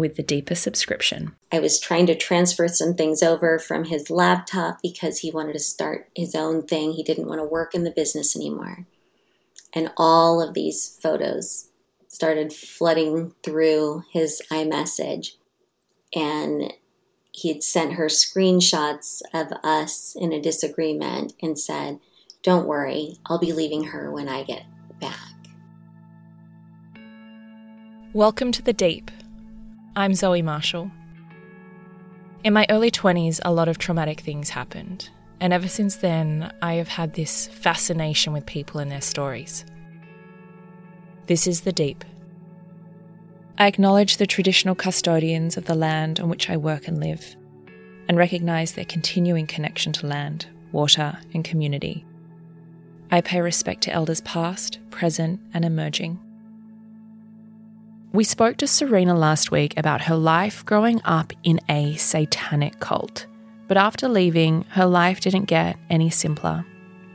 [0.00, 1.36] with the deeper subscription.
[1.52, 5.58] I was trying to transfer some things over from his laptop because he wanted to
[5.58, 6.92] start his own thing.
[6.92, 8.86] He didn't want to work in the business anymore.
[9.74, 11.68] And all of these photos
[12.08, 15.32] started flooding through his iMessage.
[16.16, 16.72] And
[17.30, 22.00] he had sent her screenshots of us in a disagreement and said,
[22.42, 24.64] Don't worry, I'll be leaving her when I get
[24.98, 25.18] back.
[28.14, 29.10] Welcome to the Deep.
[29.96, 30.88] I'm Zoe Marshall.
[32.44, 36.74] In my early 20s, a lot of traumatic things happened, and ever since then, I
[36.74, 39.64] have had this fascination with people and their stories.
[41.26, 42.04] This is the deep.
[43.58, 47.34] I acknowledge the traditional custodians of the land on which I work and live,
[48.08, 52.06] and recognise their continuing connection to land, water, and community.
[53.10, 56.20] I pay respect to elders past, present, and emerging.
[58.12, 63.26] We spoke to Serena last week about her life growing up in a satanic cult.
[63.68, 66.66] But after leaving, her life didn't get any simpler.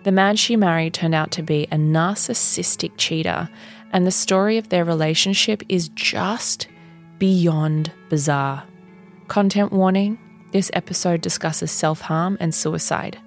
[0.03, 3.49] The man she married turned out to be a narcissistic cheater,
[3.91, 6.69] and the story of their relationship is just
[7.19, 8.63] beyond bizarre.
[9.27, 10.17] Content warning
[10.53, 13.19] this episode discusses self harm and suicide.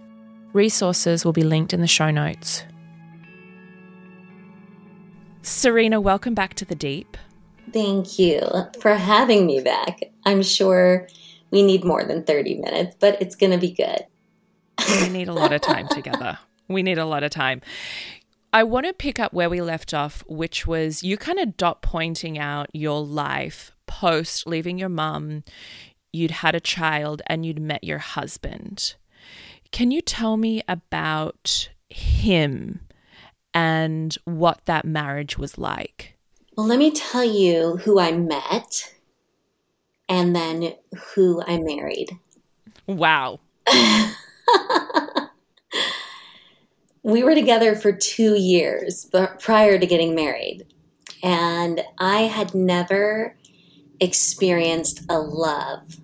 [0.54, 2.64] Resources will be linked in the show notes.
[5.42, 7.18] Serena, welcome back to the deep.
[7.72, 8.40] Thank you
[8.80, 10.00] for having me back.
[10.24, 11.08] I'm sure
[11.50, 14.06] we need more than 30 minutes, but it's going to be good.
[15.02, 16.38] we need a lot of time together.
[16.70, 17.62] We need a lot of time.
[18.52, 21.80] I want to pick up where we left off, which was you kind of dot
[21.80, 25.44] pointing out your life post leaving your mum.
[26.12, 28.96] You'd had a child and you'd met your husband.
[29.72, 32.80] Can you tell me about him
[33.54, 36.17] and what that marriage was like?
[36.58, 38.92] Well, let me tell you who I met
[40.08, 40.74] and then
[41.14, 42.18] who I married.
[42.84, 43.38] Wow.
[47.04, 49.08] we were together for two years
[49.38, 50.66] prior to getting married.
[51.22, 53.36] And I had never
[54.00, 55.98] experienced a love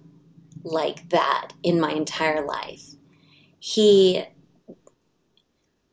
[0.63, 2.95] like that in my entire life.
[3.59, 4.23] He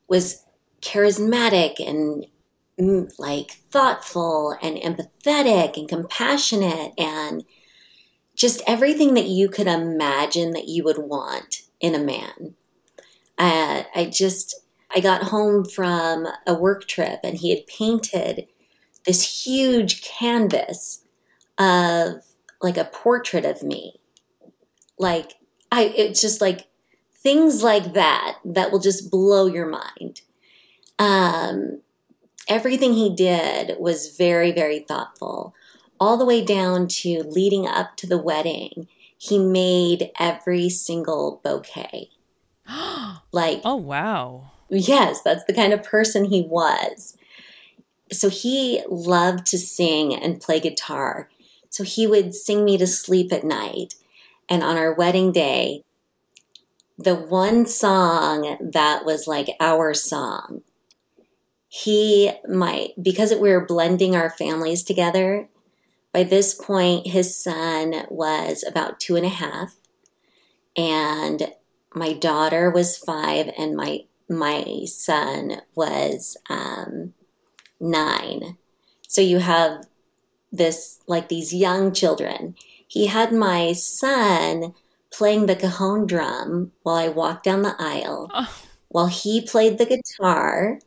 [0.06, 0.44] was
[0.82, 2.26] charismatic and
[2.78, 7.44] like thoughtful and empathetic and compassionate and
[8.34, 12.54] just everything that you could imagine that you would want in a man.
[13.38, 14.54] Uh, I just,
[14.94, 18.46] I got home from a work trip and he had painted
[19.04, 21.04] this huge canvas
[21.58, 22.22] of
[22.60, 24.00] like a portrait of me.
[24.98, 25.34] Like,
[25.70, 26.68] I, it's just like
[27.14, 30.20] things like that that will just blow your mind.
[30.98, 31.80] Um,
[32.48, 35.54] everything he did was very, very thoughtful,
[36.00, 38.88] all the way down to leading up to the wedding.
[39.16, 42.10] He made every single bouquet.
[43.32, 44.50] like, oh, wow.
[44.68, 47.16] Yes, that's the kind of person he was.
[48.10, 51.28] So he loved to sing and play guitar.
[51.70, 53.94] So he would sing me to sleep at night.
[54.48, 55.82] And on our wedding day,
[56.98, 60.62] the one song that was like our song
[61.74, 65.48] he might because we were blending our families together
[66.12, 69.74] by this point his son was about two and a half
[70.76, 71.52] and
[71.94, 77.12] my daughter was five and my my son was um,
[77.80, 78.56] nine.
[79.08, 79.86] So you have
[80.50, 82.54] this like these young children.
[82.86, 84.74] He had my son
[85.10, 88.30] playing the cajon drum while i walked down the aisle.
[88.32, 88.62] Oh.
[88.88, 90.78] while he played the guitar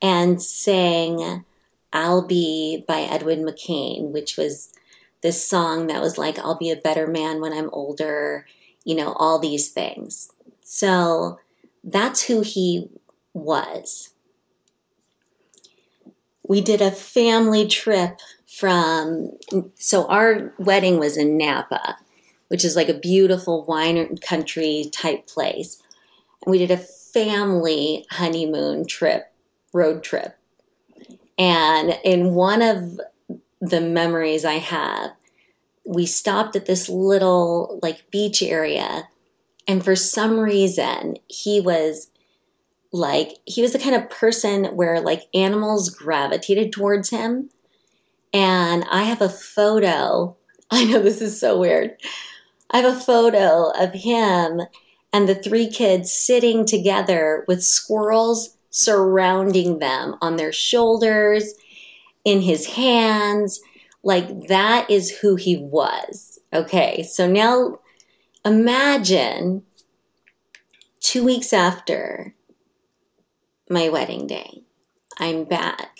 [0.00, 1.44] and sang
[1.92, 4.72] I'll Be by Edwin McCain, which was
[5.22, 8.46] this song that was like, I'll be a better man when I'm older,
[8.84, 10.30] you know, all these things.
[10.62, 11.38] So
[11.82, 12.90] that's who he
[13.32, 14.10] was.
[16.46, 19.32] We did a family trip from,
[19.74, 21.96] so our wedding was in Napa,
[22.48, 25.82] which is like a beautiful wine country type place.
[26.44, 29.32] And we did a family honeymoon trip
[29.76, 30.36] road trip.
[31.38, 33.00] And in one of
[33.60, 35.10] the memories I have,
[35.84, 39.08] we stopped at this little like beach area.
[39.68, 42.08] And for some reason, he was
[42.92, 47.50] like, he was the kind of person where like animals gravitated towards him.
[48.32, 50.36] And I have a photo.
[50.70, 51.96] I know this is so weird.
[52.70, 54.62] I have a photo of him
[55.12, 61.54] and the three kids sitting together with squirrels surrounding them on their shoulders,
[62.26, 63.62] in his hands.
[64.02, 66.38] Like that is who he was.
[66.52, 67.78] Okay, so now
[68.44, 69.62] imagine
[71.00, 72.34] two weeks after
[73.70, 74.62] my wedding day,
[75.18, 75.98] I'm back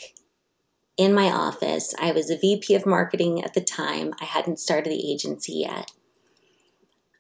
[0.99, 1.94] in my office.
[1.99, 5.93] I was a VP of marketing at the time, I hadn't started the agency yet.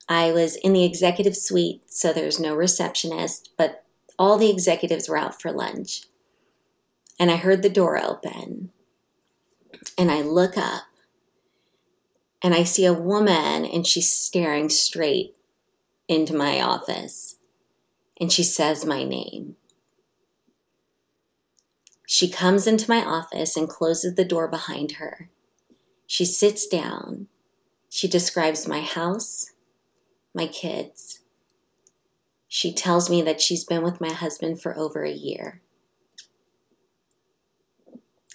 [0.08, 3.85] I was in the executive suite, so there's no receptionist, but
[4.18, 6.02] all the executives were out for lunch.
[7.18, 8.70] And I heard the door open.
[9.98, 10.84] And I look up
[12.42, 15.34] and I see a woman and she's staring straight
[16.08, 17.36] into my office.
[18.20, 19.56] And she says my name.
[22.06, 25.28] She comes into my office and closes the door behind her.
[26.06, 27.26] She sits down.
[27.88, 29.52] She describes my house,
[30.32, 31.20] my kids.
[32.56, 35.60] She tells me that she's been with my husband for over a year.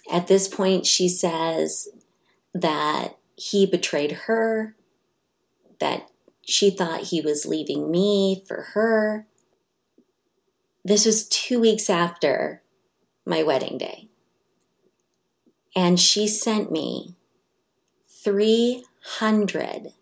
[0.08, 1.88] At this point, she says
[2.54, 4.76] that he betrayed her,
[5.80, 6.08] that
[6.40, 9.26] she thought he was leaving me for her.
[10.84, 12.62] This was two weeks after
[13.26, 14.08] my wedding day.
[15.74, 17.16] And she sent me
[18.22, 19.94] 300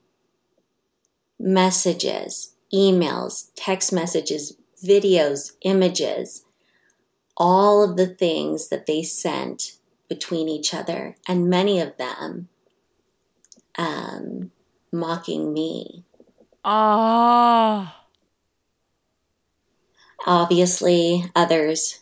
[1.38, 6.44] messages, emails, text messages, videos, images,
[7.37, 9.72] all of the things that they sent
[10.08, 12.49] between each other, and many of them
[13.76, 14.50] um,
[14.93, 16.05] mocking me.
[16.64, 17.96] Ah.
[20.26, 22.00] Obviously, others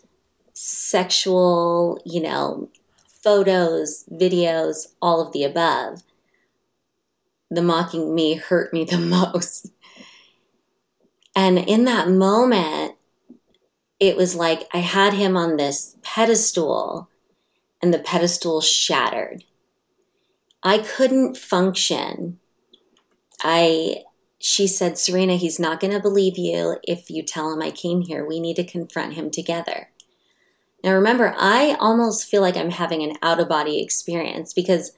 [0.55, 2.69] sexual, you know,
[3.23, 6.03] photos, videos, all of the above
[7.51, 8.99] the mocking me hurt me the
[9.33, 9.71] most.
[11.39, 12.97] And in that moment,
[14.01, 17.09] it was like I had him on this pedestal
[17.81, 19.45] and the pedestal shattered.
[20.65, 22.41] I couldn't function.
[23.41, 24.03] I
[24.41, 28.01] she said, Serena, he's not going to believe you if you tell him I came
[28.01, 28.27] here.
[28.27, 29.91] We need to confront him together.
[30.83, 34.91] Now, remember, I almost feel like I'm having an out of body experience because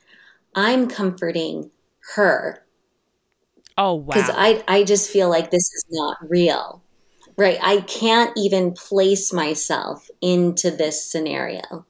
[0.55, 1.71] I'm comforting
[2.15, 2.65] her.
[3.77, 4.15] Oh wow.
[4.15, 6.83] Because I I just feel like this is not real.
[7.37, 7.59] Right.
[7.63, 11.87] I can't even place myself into this scenario.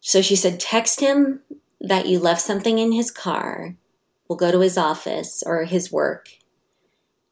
[0.00, 1.40] So she said, text him
[1.80, 3.74] that you left something in his car.
[4.28, 6.28] We'll go to his office or his work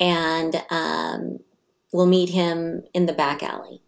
[0.01, 1.39] and um,
[1.93, 3.83] we'll meet him in the back alley.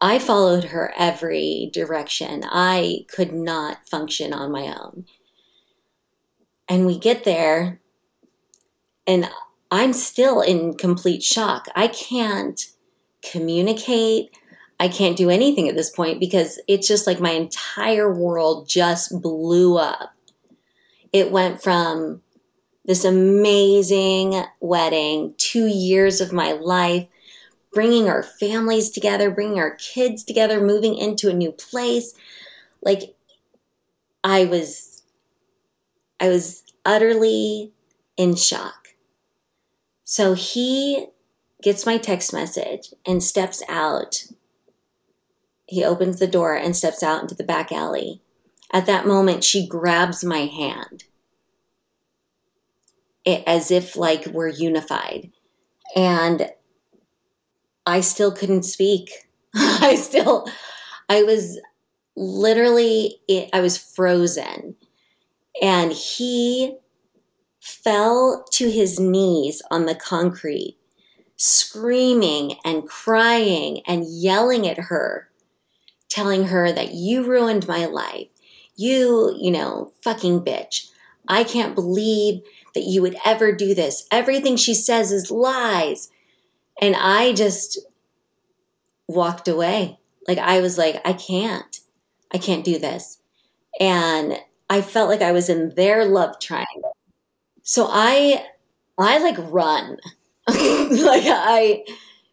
[0.00, 2.44] I followed her every direction.
[2.46, 5.04] I could not function on my own.
[6.68, 7.80] And we get there,
[9.06, 9.28] and
[9.70, 11.66] I'm still in complete shock.
[11.74, 12.60] I can't
[13.22, 14.36] communicate.
[14.78, 19.20] I can't do anything at this point because it's just like my entire world just
[19.20, 20.14] blew up.
[21.12, 22.22] It went from
[22.84, 27.06] this amazing wedding, two years of my life,
[27.72, 32.14] bringing our families together, bringing our kids together, moving into a new place.
[32.82, 33.14] Like,
[34.22, 34.87] I was
[36.20, 37.72] I was utterly
[38.16, 38.88] in shock.
[40.04, 41.08] So he
[41.62, 44.24] gets my text message and steps out.
[45.66, 48.22] He opens the door and steps out into the back alley.
[48.72, 51.04] At that moment, she grabs my hand
[53.28, 55.30] it, as if like we're unified.
[55.94, 56.50] And
[57.86, 59.10] I still couldn't speak.
[59.54, 60.48] I still,
[61.08, 61.60] I was
[62.16, 63.16] literally,
[63.52, 64.76] I was frozen
[65.60, 66.76] and he
[67.60, 70.76] fell to his knees on the concrete,
[71.36, 75.28] screaming and crying and yelling at her,
[76.08, 78.28] telling her that you ruined my life.
[78.76, 80.90] You, you know, fucking bitch.
[81.26, 82.42] I can't believe
[82.74, 84.06] that you would ever do this.
[84.10, 86.10] Everything she says is lies.
[86.80, 87.78] And I just
[89.08, 89.98] walked away.
[90.26, 91.80] Like, I was like, I can't.
[92.32, 93.18] I can't do this.
[93.80, 94.38] And
[94.70, 96.96] I felt like I was in their love triangle.
[97.62, 98.44] So I
[98.98, 99.98] I like run.
[100.48, 101.84] like I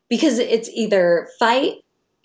[0.09, 1.73] because it's either fight,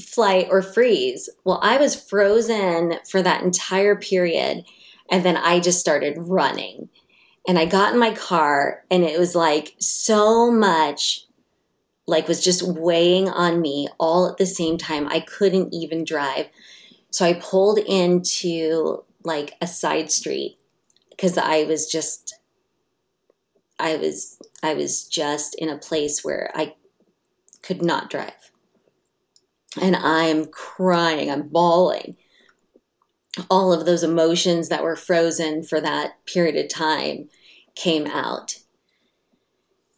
[0.03, 1.29] flight or freeze.
[1.45, 4.65] Well, I was frozen for that entire period
[5.11, 6.89] And then I just started running.
[7.49, 11.27] And I got in my car, and it was like so much
[12.07, 15.09] like was just weighing on me all at the same time.
[15.09, 16.49] I couldn't even drive.
[17.11, 20.59] So I pulled into like a side street
[21.11, 22.35] because I was just
[23.79, 26.75] I was I was just in a place where I
[27.63, 28.51] could not drive.
[29.81, 32.17] And I'm crying, I'm bawling.
[33.49, 37.29] All of those emotions that were frozen for that period of time
[37.77, 38.59] came out.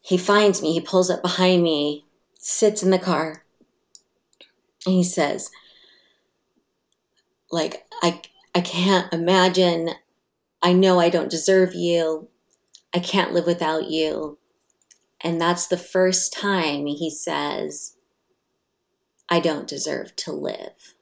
[0.02, 3.44] He finds me, he pulls up behind me, sits in the car,
[4.84, 5.50] and he says,
[7.50, 8.20] like, I
[8.54, 9.90] I can't imagine.
[10.60, 12.28] I know I don't deserve you.
[12.94, 14.38] I can't live without you.
[15.22, 17.96] And that's the first time he says,
[19.28, 20.94] I don't deserve to live.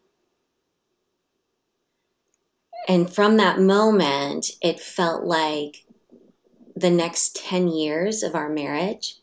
[2.87, 5.85] And from that moment, it felt like
[6.77, 9.17] the next 10 years of our marriage,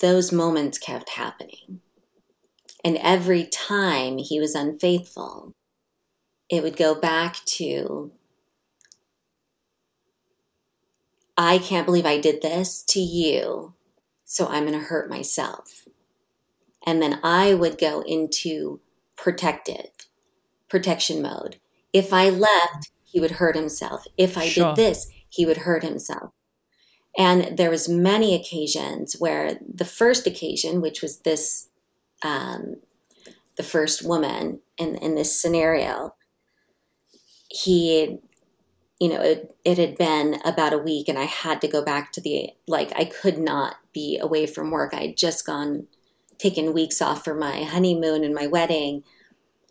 [0.00, 1.80] those moments kept happening.
[2.84, 5.54] And every time he was unfaithful,
[6.54, 8.12] it would go back to
[11.36, 13.74] I can't believe I did this to you,
[14.24, 15.84] so I'm going to hurt myself.
[16.86, 18.80] And then I would go into
[19.16, 19.90] protective,
[20.68, 21.58] protection mode.
[21.92, 24.04] If I left, he would hurt himself.
[24.16, 24.74] If I sure.
[24.74, 26.30] did this, he would hurt himself.
[27.18, 31.68] And there was many occasions where the first occasion, which was this,
[32.22, 32.76] um,
[33.56, 36.14] the first woman in, in this scenario,
[37.54, 38.18] he
[39.00, 42.12] you know it, it had been about a week and i had to go back
[42.12, 44.92] to the like i could not be away from work.
[44.92, 45.86] I had just gone
[46.36, 49.04] taken weeks off for my honeymoon and my wedding.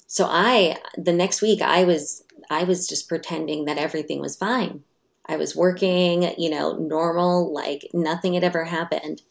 [0.07, 4.83] So i the next week i was i was just pretending that everything was fine.
[5.25, 9.21] I was working you know normal like nothing had ever happened.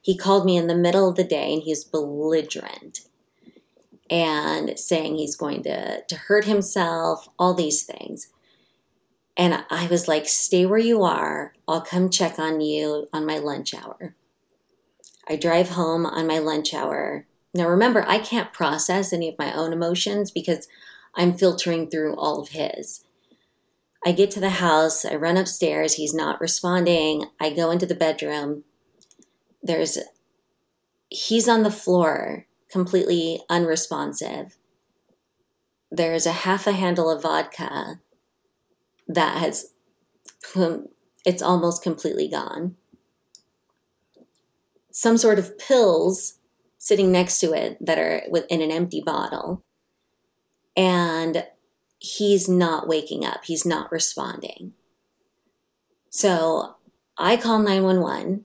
[0.00, 3.00] He called me in the middle of the day and he's belligerent
[4.10, 8.28] and saying he's going to, to hurt himself, all these things.
[9.36, 11.52] And I was like, stay where you are.
[11.68, 14.14] I'll come check on you on my lunch hour.
[15.28, 17.26] I drive home on my lunch hour.
[17.52, 20.68] Now, remember, I can't process any of my own emotions because
[21.14, 23.04] I'm filtering through all of his.
[24.04, 27.24] I get to the house, I run upstairs, he's not responding.
[27.40, 28.62] I go into the bedroom.
[29.62, 29.98] There's,
[31.08, 32.46] he's on the floor
[32.76, 34.58] completely unresponsive.
[35.90, 38.00] There's a half a handle of vodka
[39.08, 39.72] that has,
[41.24, 42.76] it's almost completely gone.
[44.90, 46.34] Some sort of pills
[46.76, 49.64] sitting next to it that are within an empty bottle.
[50.76, 51.46] And
[51.98, 54.74] he's not waking up, he's not responding.
[56.10, 56.74] So
[57.16, 58.44] I call 911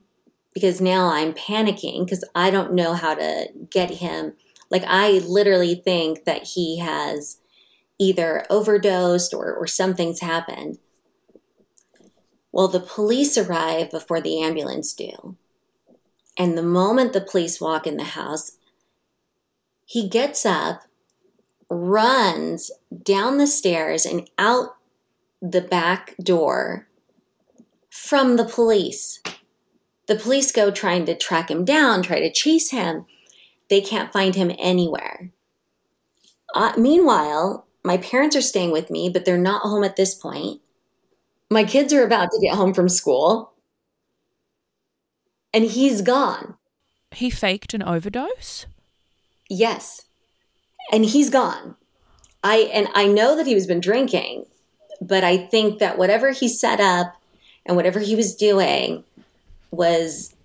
[0.54, 4.34] because now I'm panicking because I don't know how to get him.
[4.70, 7.38] Like, I literally think that he has
[8.00, 10.80] either overdosed or, or something's happened.
[12.52, 15.38] Well, the police arrive before the ambulance do.
[16.38, 18.58] And the moment the police walk in the house,
[19.86, 20.84] he gets up,
[21.70, 22.72] runs
[23.04, 24.78] down the stairs and out
[25.42, 26.88] the back door
[27.90, 29.22] from the police.
[30.12, 33.06] The police go trying to track him down, try to chase him.
[33.70, 35.32] They can't find him anywhere.
[36.54, 40.60] Uh, meanwhile, my parents are staying with me, but they're not home at this point.
[41.50, 43.54] My kids are about to get home from school.
[45.54, 46.56] And he's gone.
[47.12, 48.66] He faked an overdose?
[49.50, 50.08] Yes.
[50.92, 51.78] And he's gone.
[52.44, 54.44] I and I know that he was been drinking,
[55.00, 57.16] but I think that whatever he set up
[57.66, 59.06] and whatever he was doing
[59.72, 60.36] was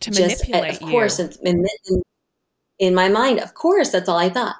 [0.00, 2.02] to just, uh, manipulate of course, in, in,
[2.78, 4.56] in my mind, of course, that's all I thought.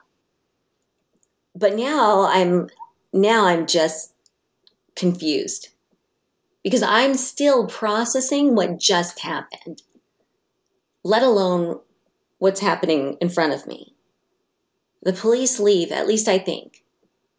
[1.54, 2.68] But now I'm
[3.12, 4.12] now I'm just
[4.94, 5.68] confused
[6.62, 9.82] because I'm still processing what just happened,
[11.02, 11.80] let alone
[12.38, 13.94] what's happening in front of me.
[15.02, 16.84] The police leave, at least I think.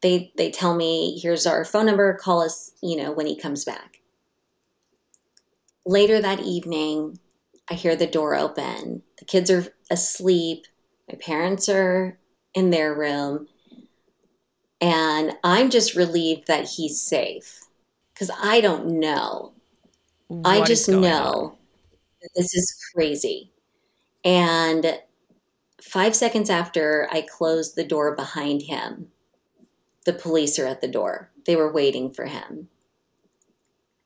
[0.02, 3.66] They they tell me, here's our phone number, call us, you know, when he comes
[3.66, 3.99] back.
[5.86, 7.20] Later that evening,
[7.70, 9.04] I hear the door open.
[9.18, 10.66] The kids are asleep.
[11.08, 12.18] My parents are
[12.54, 13.48] in their room.
[14.82, 17.62] And I'm just relieved that he's safe
[18.14, 19.54] because I don't know.
[20.28, 21.58] What I just know
[22.22, 23.52] that this is crazy.
[24.24, 25.00] And
[25.82, 29.08] five seconds after I closed the door behind him,
[30.06, 31.32] the police are at the door.
[31.46, 32.70] They were waiting for him.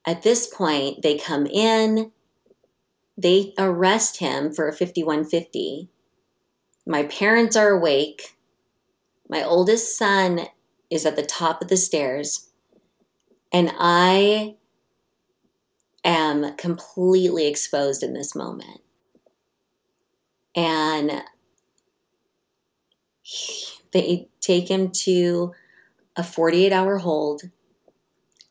[0.06, 2.12] At this point, they come in,
[3.18, 5.90] they arrest him for a 5150.
[6.86, 8.36] My parents are awake.
[9.30, 10.48] My oldest son
[10.90, 12.50] is at the top of the stairs,
[13.52, 14.56] and I
[16.04, 18.82] am completely exposed in this moment.
[20.56, 21.24] And
[23.92, 25.54] they take him to
[26.16, 27.44] a 48 hour hold.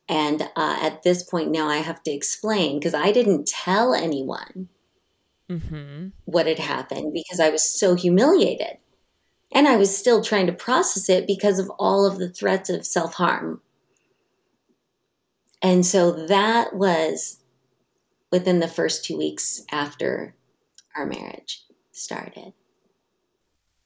[0.08, 4.68] And uh, at this point now, I have to explain because I didn't tell anyone
[5.48, 6.08] mm-hmm.
[6.24, 8.78] what had happened because I was so humiliated.
[9.54, 12.86] And I was still trying to process it because of all of the threats of
[12.86, 13.60] self harm.
[15.60, 17.38] And so that was
[18.32, 20.34] within the first two weeks after
[20.96, 22.54] our marriage started.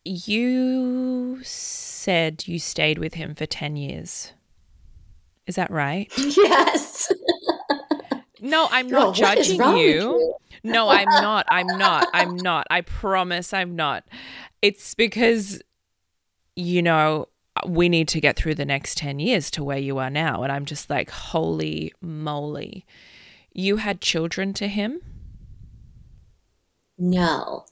[0.04, 4.32] You said you stayed with him for 10 years.
[5.46, 6.12] Is that right?
[6.18, 7.12] Yes.
[8.40, 9.76] No, I'm not judging you.
[9.76, 10.34] you.
[10.62, 11.46] no, I'm not.
[11.48, 12.06] I'm not.
[12.12, 12.66] I'm not.
[12.70, 14.04] I promise I'm not.
[14.60, 15.60] It's because,
[16.54, 17.28] you know,
[17.66, 20.42] we need to get through the next 10 years to where you are now.
[20.42, 22.84] And I'm just like, holy moly.
[23.52, 25.00] You had children to him?
[26.98, 27.64] No.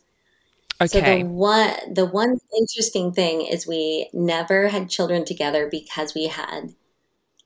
[0.80, 0.88] Okay.
[0.88, 6.26] So the one the one interesting thing is we never had children together because we
[6.26, 6.74] had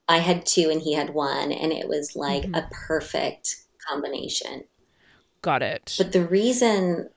[0.09, 2.55] I had two and he had one and it was like mm-hmm.
[2.55, 4.63] a perfect combination.
[5.43, 5.95] Got it.
[5.97, 7.09] But the reason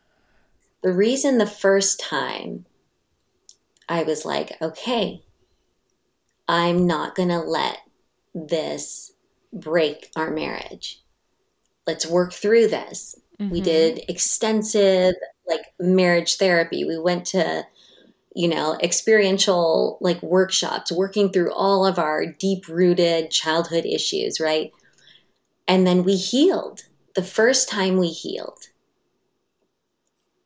[0.83, 2.67] the reason the first time
[3.89, 5.23] I was like, okay,
[6.47, 7.79] I'm not going to let
[8.35, 9.13] this
[9.53, 11.03] break our marriage.
[11.87, 13.15] Let's work through this.
[13.41, 13.51] Mm-hmm.
[13.51, 15.15] We did extensive
[15.49, 16.85] like marriage therapy.
[16.85, 17.65] We went to
[18.35, 24.73] you know, experiential like workshops, working through all of our deep rooted childhood issues, right?
[25.69, 26.83] And then we healed
[27.15, 28.69] the first time we healed.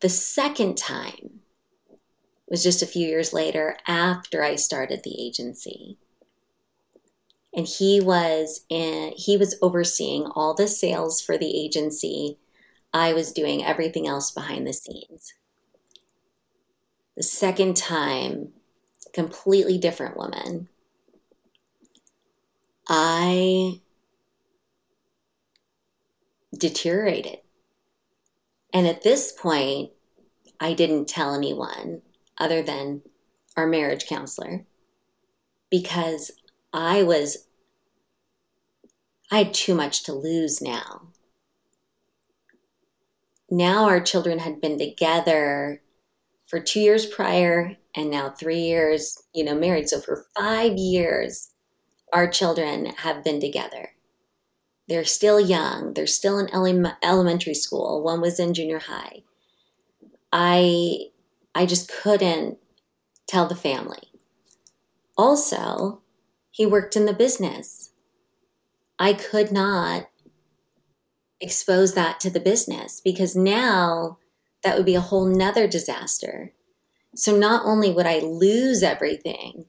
[0.01, 1.41] The second time
[2.49, 5.99] was just a few years later after I started the agency.
[7.55, 12.39] And he was in, he was overseeing all the sales for the agency.
[12.93, 15.33] I was doing everything else behind the scenes.
[17.17, 18.51] The second time,
[19.13, 20.69] completely different woman.
[22.89, 23.81] I
[26.57, 27.39] deteriorated.
[28.73, 29.93] And at this point,
[30.61, 32.03] I didn't tell anyone
[32.39, 33.03] other than
[33.57, 34.67] our marriage counselor
[35.71, 36.31] because
[36.73, 37.47] I was,
[39.31, 41.09] I had too much to lose now.
[43.51, 45.81] Now our children had been together
[46.47, 49.89] for two years prior and now three years, you know, married.
[49.89, 51.51] So for five years,
[52.13, 53.91] our children have been together.
[54.89, 55.95] They're still young.
[55.95, 58.03] They're still in ele- elementary school.
[58.03, 59.23] One was in junior high.
[60.33, 61.07] I
[61.55, 62.59] I just couldn't
[63.27, 64.13] tell the family.
[65.17, 66.03] Also,
[66.51, 67.93] he worked in the business.
[68.99, 70.09] I could not
[71.41, 74.19] expose that to the business because now
[74.67, 76.53] that would be a whole nother disaster.
[77.15, 79.67] So not only would I lose everything,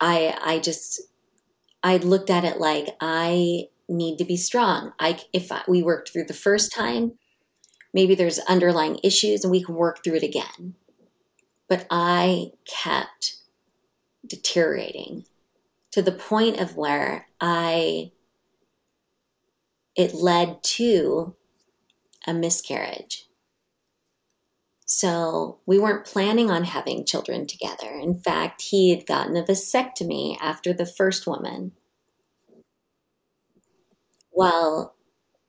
[0.00, 1.02] I I just
[1.84, 4.92] I looked at it like I need to be strong.
[4.98, 7.12] I if I, we worked through the first time,
[7.94, 10.74] maybe there's underlying issues and we can work through it again.
[11.68, 13.36] But I kept
[14.26, 15.26] deteriorating
[15.92, 18.10] to the point of where I
[19.94, 21.36] it led to
[22.26, 23.27] a miscarriage.
[24.90, 27.90] So we weren't planning on having children together.
[27.90, 31.72] In fact, he had gotten a vasectomy after the first woman.
[34.32, 34.94] Well,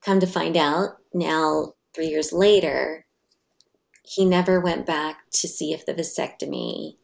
[0.02, 3.06] come to find out, now three years later,
[4.04, 6.98] he never went back to see if the vasectomy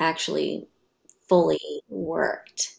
[0.00, 0.66] actually
[1.28, 2.76] fully worked.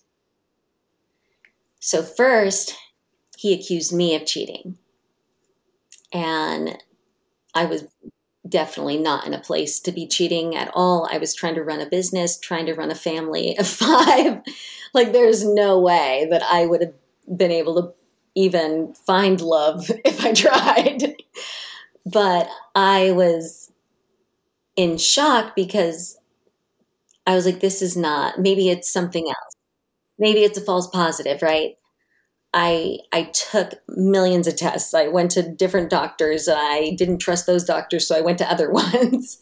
[1.79, 2.75] So, first,
[3.37, 4.79] he accused me of cheating.
[6.11, 6.75] And
[7.53, 7.85] I was
[8.49, 11.07] definitely not in a place to be cheating at all.
[11.11, 14.41] I was trying to run a business, trying to run a family of five.
[14.93, 16.93] like, there's no way that I would have
[17.37, 17.93] been able to
[18.35, 21.15] even find love if I tried.
[22.05, 23.71] but I was
[24.75, 26.17] in shock because
[27.27, 29.55] I was like, this is not, maybe it's something else.
[30.17, 31.78] Maybe it's a false positive, right?
[32.53, 34.93] I I took millions of tests.
[34.93, 36.49] I went to different doctors.
[36.51, 39.39] I didn't trust those doctors, so I went to other ones.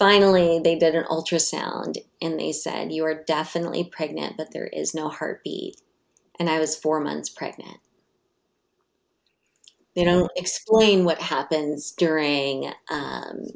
[0.00, 4.94] finally, they did an ultrasound and they said, You are definitely pregnant, but there is
[4.94, 5.80] no heartbeat.
[6.38, 7.78] And I was four months pregnant.
[9.94, 13.46] They don't explain what happens during um,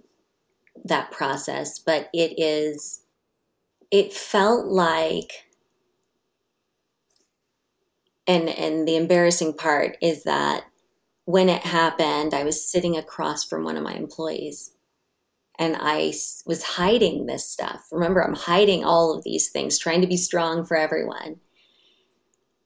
[0.85, 3.00] that process, but it is,
[3.90, 5.43] it felt like,
[8.26, 10.64] and, and the embarrassing part is that
[11.24, 14.72] when it happened, I was sitting across from one of my employees
[15.58, 16.12] and I
[16.46, 17.87] was hiding this stuff.
[17.92, 21.37] Remember, I'm hiding all of these things, trying to be strong for everyone.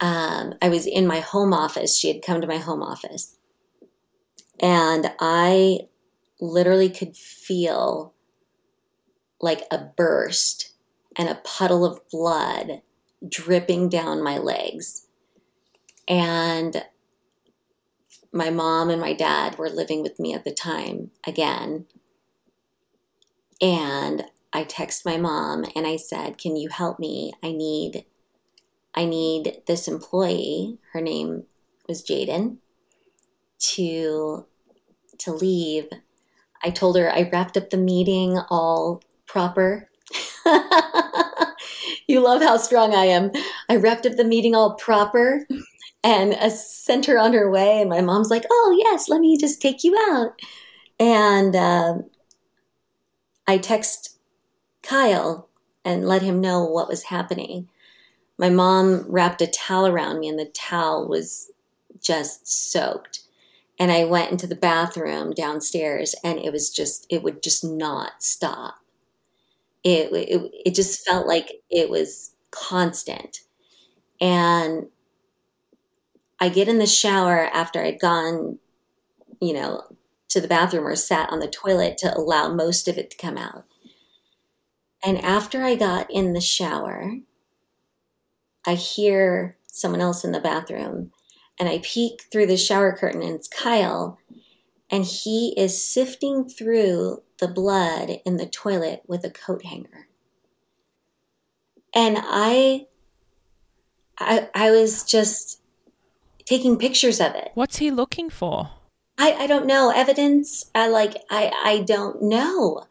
[0.00, 1.98] Um, I was in my home office.
[1.98, 3.36] She had come to my home office.
[4.60, 5.80] And I
[6.40, 8.14] literally could feel
[9.40, 10.72] like a burst
[11.16, 12.82] and a puddle of blood
[13.28, 15.07] dripping down my legs.
[16.08, 16.84] And
[18.32, 21.86] my mom and my dad were living with me at the time again.
[23.60, 27.32] And I text my mom and I said, "Can you help me?
[27.42, 28.06] I need
[28.94, 31.44] I need this employee, her name
[31.88, 32.58] was Jaden,
[33.58, 34.46] to
[35.18, 35.88] to leave."
[36.62, 39.90] I told her I wrapped up the meeting all proper.
[42.08, 43.30] you love how strong I am.
[43.68, 45.46] I wrapped up the meeting all proper
[46.08, 47.80] and uh, sent her on her way.
[47.80, 50.40] And my mom's like, "Oh yes, let me just take you out."
[50.98, 51.98] And uh,
[53.46, 54.18] I text
[54.82, 55.48] Kyle
[55.84, 57.68] and let him know what was happening.
[58.38, 61.50] My mom wrapped a towel around me, and the towel was
[62.00, 63.20] just soaked.
[63.78, 68.22] And I went into the bathroom downstairs, and it was just, it would just not
[68.22, 68.76] stop.
[69.84, 73.40] It, it, it just felt like it was constant.
[74.20, 74.88] And
[76.40, 78.58] I get in the shower after I'd gone,
[79.40, 79.82] you know,
[80.28, 83.36] to the bathroom or sat on the toilet to allow most of it to come
[83.36, 83.64] out.
[85.02, 87.18] And after I got in the shower,
[88.66, 91.12] I hear someone else in the bathroom
[91.58, 94.18] and I peek through the shower curtain and it's Kyle
[94.90, 100.08] and he is sifting through the blood in the toilet with a coat hanger.
[101.94, 102.86] And I
[104.18, 105.60] I I was just
[106.48, 107.50] taking pictures of it.
[107.54, 108.70] What's he looking for?
[109.18, 110.70] I, I don't know evidence.
[110.74, 112.84] I like I I don't know.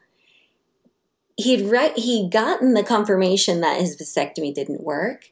[1.38, 5.32] He'd re- he'd gotten the confirmation that his vasectomy didn't work.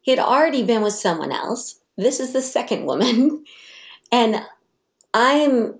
[0.00, 1.80] He'd already been with someone else.
[1.96, 3.44] This is the second woman,
[4.12, 4.42] and
[5.12, 5.78] I'm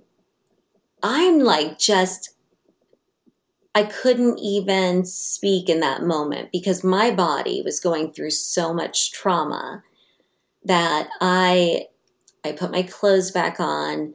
[1.02, 2.30] I'm like just
[3.74, 9.12] I couldn't even speak in that moment because my body was going through so much
[9.12, 9.84] trauma
[10.68, 11.86] that I
[12.44, 14.14] I put my clothes back on,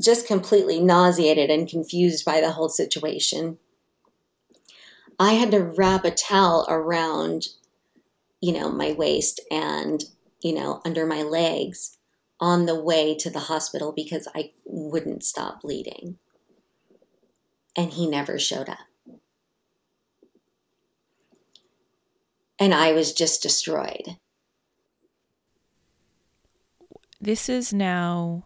[0.00, 3.58] just completely nauseated and confused by the whole situation.
[5.18, 7.48] I had to wrap a towel around,
[8.40, 10.04] you know, my waist and,
[10.42, 11.98] you know, under my legs
[12.38, 16.16] on the way to the hospital because I wouldn't stop bleeding.
[17.76, 18.78] And he never showed up.
[22.58, 24.16] And I was just destroyed
[27.20, 28.44] this is now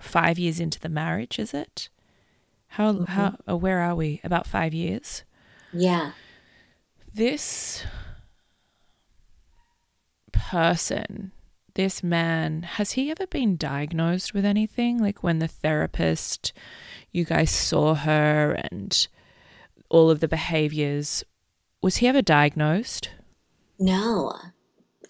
[0.00, 1.88] five years into the marriage, is it?
[2.68, 3.04] How mm-hmm.
[3.04, 4.20] how uh, where are we?
[4.24, 5.24] About five years.
[5.72, 6.12] Yeah.
[7.12, 7.84] This
[10.32, 11.32] person,
[11.74, 14.98] this man, has he ever been diagnosed with anything?
[14.98, 16.52] Like when the therapist,
[17.10, 19.08] you guys saw her and
[19.88, 21.24] all of the behaviors,
[21.82, 23.10] was he ever diagnosed?
[23.78, 24.32] No.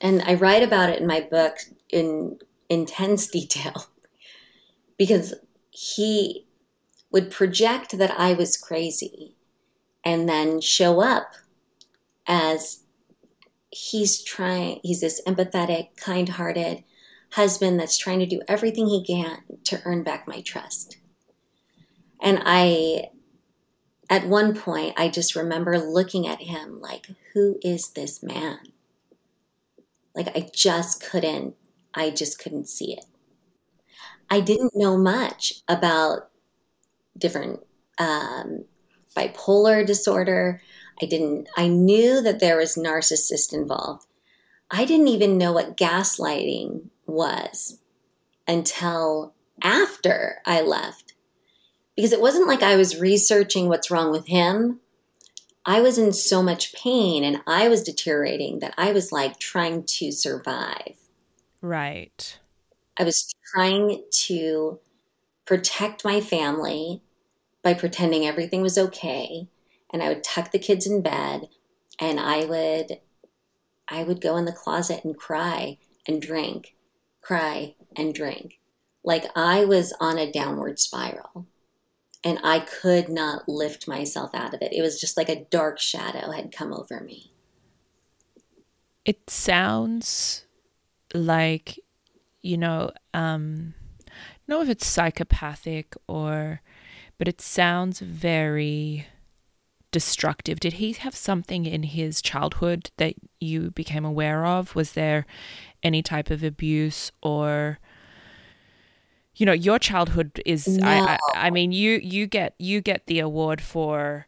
[0.01, 1.57] And I write about it in my book
[1.91, 3.87] in intense detail
[4.97, 5.35] because
[5.71, 6.47] he
[7.11, 9.35] would project that I was crazy
[10.05, 11.33] and then show up
[12.27, 12.83] as
[13.71, 16.85] he's trying, he's this empathetic, kind hearted
[17.33, 20.99] husband that's trying to do everything he can to earn back my trust.
[22.21, 23.11] And I,
[24.11, 28.59] at one point, I just remember looking at him like, who is this man?
[30.15, 31.55] Like, I just couldn't
[31.99, 33.05] I just couldn't see it.
[34.31, 36.31] I didn't know much about
[37.17, 37.61] different
[37.99, 38.65] um,
[39.17, 40.63] bipolar disorder.
[41.03, 44.07] I didn't, I knew that there was narcissist involved.
[44.71, 47.81] I didn't even know what gaslighting was
[48.47, 51.15] until after I left.
[51.97, 54.79] Because it wasn't like I was researching what's wrong with him.
[55.67, 59.83] I was in so much pain and I was deteriorating that I was like trying
[59.85, 60.95] to survive.
[61.61, 62.39] Right.
[62.99, 64.79] I was trying to
[65.45, 67.03] protect my family
[67.63, 69.49] by pretending everything was okay.
[69.93, 71.49] And I would tuck the kids in bed
[71.99, 73.01] and I would
[73.89, 76.77] I would go in the closet and cry and drink,
[77.23, 78.59] cry and drink.
[79.03, 81.47] Like I was on a downward spiral
[82.23, 84.73] and I could not lift myself out of it.
[84.73, 87.33] It was just like a dark shadow had come over me.
[89.05, 90.45] It sounds
[91.15, 91.79] like,
[92.43, 93.75] you know, um,
[94.47, 96.61] know if it's psychopathic or,
[97.19, 99.07] but it sounds very
[99.91, 100.61] destructive.
[100.61, 104.75] Did he have something in his childhood that you became aware of?
[104.75, 105.27] Was there
[105.83, 107.79] any type of abuse or
[109.37, 110.87] you know your childhood is no.
[110.87, 114.27] I, I, I mean you you get you get the award for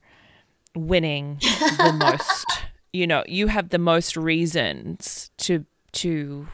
[0.77, 2.47] winning the most
[2.93, 6.47] you know you have the most reasons to to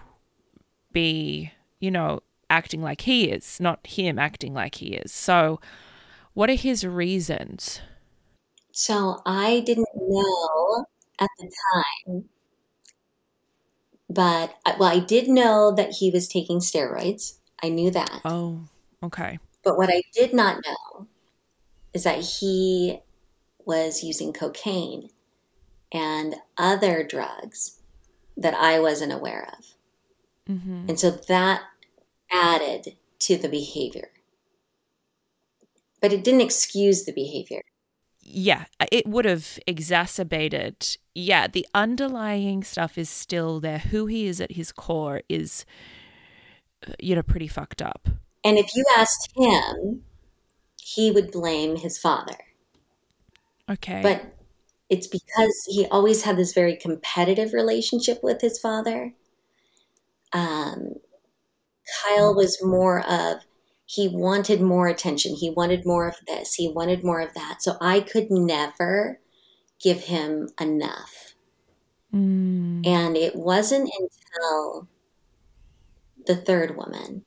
[0.97, 5.61] be you know acting like he is not him acting like he is so
[6.35, 7.81] what are his reasons
[8.79, 10.85] so I didn't know
[11.19, 12.25] at the time,
[14.11, 17.39] but uh, well, I did know that he was taking steroids.
[17.63, 18.21] I knew that.
[18.27, 18.69] Oh,
[19.03, 19.39] okay.
[19.65, 21.07] But what I did not know
[21.95, 23.01] is that he
[23.65, 25.09] was using cocaine
[25.91, 27.81] and other drugs
[28.37, 29.65] that I wasn't aware of.
[30.49, 30.87] Mm-hmm.
[30.89, 31.63] And so that
[32.31, 34.11] added to the behavior.
[36.01, 37.63] But it didn't excuse the behavior
[38.29, 40.97] yeah, it would have exacerbated.
[41.15, 43.79] Yeah, the underlying stuff is still there.
[43.79, 45.65] Who he is at his core is,
[46.99, 48.09] you know, pretty fucked up.
[48.45, 50.03] And if you asked him,
[50.81, 52.37] he would blame his father.
[53.71, 54.01] Okay.
[54.03, 54.35] But
[54.91, 59.15] it's because he always had this very competitive relationship with his father.
[60.77, 60.95] Um,
[62.03, 63.47] Kyle was more of
[63.89, 65.37] he wanted more attention.
[65.37, 66.55] He wanted more of this.
[66.55, 67.62] He wanted more of that.
[67.62, 69.21] So I could never
[69.81, 71.35] give him enough.
[72.12, 72.85] Mm.
[72.85, 74.89] And it wasn't until
[76.27, 77.25] the third woman,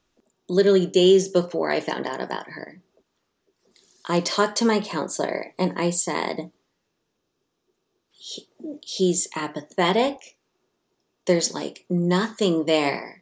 [0.50, 2.82] literally days before I found out about her,
[4.06, 6.52] I talked to my counselor and I said,
[8.12, 8.48] he,
[8.84, 10.36] he's apathetic.
[11.26, 13.19] There's like nothing there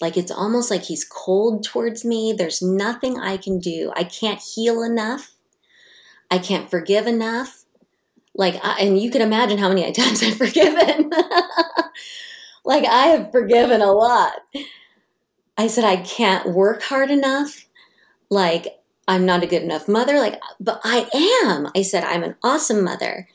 [0.00, 2.32] like it's almost like he's cold towards me.
[2.32, 3.92] There's nothing I can do.
[3.94, 5.32] I can't heal enough.
[6.30, 7.64] I can't forgive enough.
[8.34, 11.10] Like, I, and you can imagine how many times I've forgiven.
[12.64, 14.32] like, I have forgiven a lot.
[15.56, 17.66] I said, I can't work hard enough.
[18.30, 20.18] Like, I'm not a good enough mother.
[20.18, 21.08] Like, but I
[21.44, 21.70] am.
[21.76, 23.28] I said, I'm an awesome mother.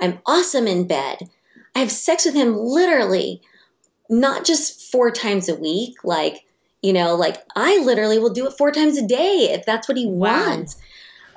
[0.00, 1.30] I'm awesome in bed.
[1.74, 3.42] I have sex with him literally
[4.20, 6.44] not just four times a week, like,
[6.82, 9.96] you know, like I literally will do it four times a day if that's what
[9.96, 10.48] he wow.
[10.48, 10.76] wants.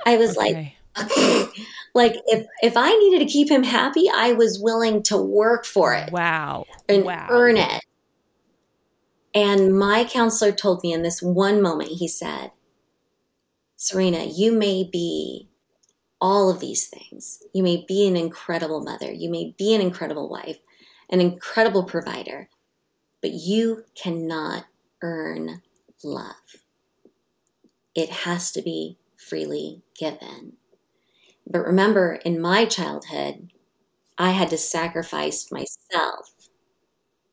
[0.05, 0.75] I was okay.
[0.95, 1.49] like,
[1.93, 5.93] like if if I needed to keep him happy, I was willing to work for
[5.93, 6.11] it.
[6.11, 6.65] Wow.
[6.87, 7.27] And wow.
[7.29, 7.83] earn it.
[9.33, 12.51] And my counselor told me in this one moment, he said,
[13.75, 15.49] Serena, you may be
[16.19, 17.43] all of these things.
[17.53, 19.11] You may be an incredible mother.
[19.11, 20.57] You may be an incredible wife,
[21.11, 22.49] an incredible provider
[23.21, 24.65] but you cannot
[25.01, 25.61] earn
[26.03, 26.35] love.
[27.95, 30.53] It has to be freely given.
[31.49, 33.51] But remember, in my childhood,
[34.17, 36.31] I had to sacrifice myself,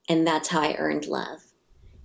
[0.09, 1.40] and that's how I earned love.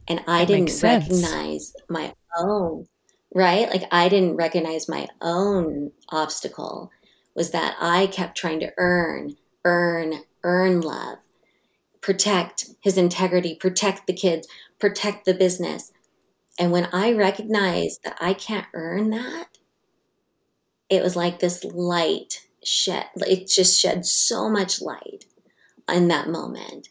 [0.08, 2.88] And I that didn't recognize my own,
[3.34, 3.70] right?
[3.70, 6.92] Like, I didn't recognize my own obstacle
[7.36, 11.20] was that I kept trying to earn, earn, earn love
[12.02, 14.48] protect his integrity, protect the kids,
[14.80, 15.92] protect the business.
[16.58, 19.58] And when I recognized that I can't earn that,
[20.90, 25.26] it was like this light shed, it just shed so much light
[25.92, 26.90] in that moment.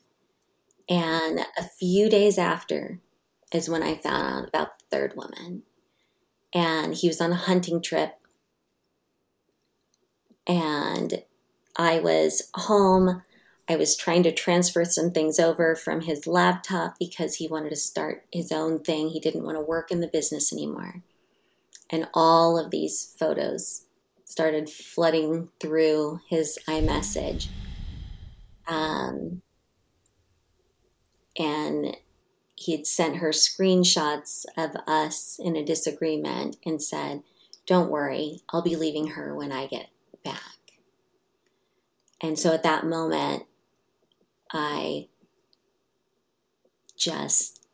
[0.89, 3.01] And a few days after
[3.53, 5.63] is when I found out about the third woman.
[6.55, 8.15] And he was on a hunting trip.
[10.47, 11.23] And
[11.77, 13.23] I was home
[13.69, 17.77] I was trying to transfer some things over from his laptop because he wanted to
[17.77, 19.11] start his own thing.
[19.11, 21.03] He didn't want to work in the business anymore.
[21.91, 23.85] And all of these photos
[24.25, 27.49] started flooding through his iMessage.
[28.67, 29.43] Um,
[31.39, 31.97] and
[32.55, 37.23] he had sent her screenshots of us in a disagreement and said,
[37.67, 39.91] Don't worry, I'll be leaving her when I get
[40.25, 40.43] back.
[42.21, 43.45] And so at that moment,
[44.53, 45.09] I
[46.97, 47.67] just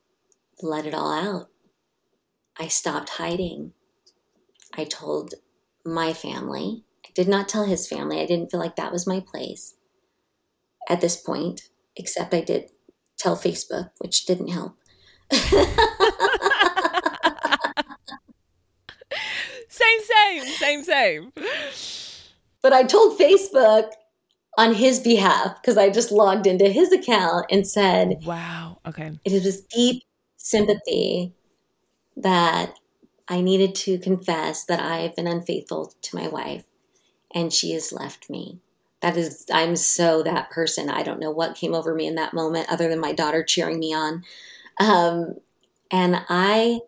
[0.63, 1.49] let it all out.
[2.59, 3.73] I stopped hiding.
[4.77, 5.35] I told
[5.85, 6.85] my family.
[7.07, 8.21] I did not tell his family.
[8.21, 9.75] I didn't feel like that was my place
[10.89, 12.71] at this point, except I did
[13.19, 14.77] tell Facebook, which didn't help.
[19.69, 21.33] same, same, same, same.
[22.63, 23.93] But I told Facebook
[24.57, 29.19] on his behalf because I just logged into his account and said, Wow, okay.
[29.25, 30.03] It was deep
[30.37, 31.35] sympathy
[32.17, 32.75] that
[33.29, 36.65] I needed to confess that I've been unfaithful to my wife
[37.35, 38.61] and she has left me.
[39.01, 40.89] That is, I'm so that person.
[40.89, 43.79] I don't know what came over me in that moment other than my daughter cheering
[43.79, 44.25] me on.
[44.79, 45.35] Um,
[45.91, 46.81] and I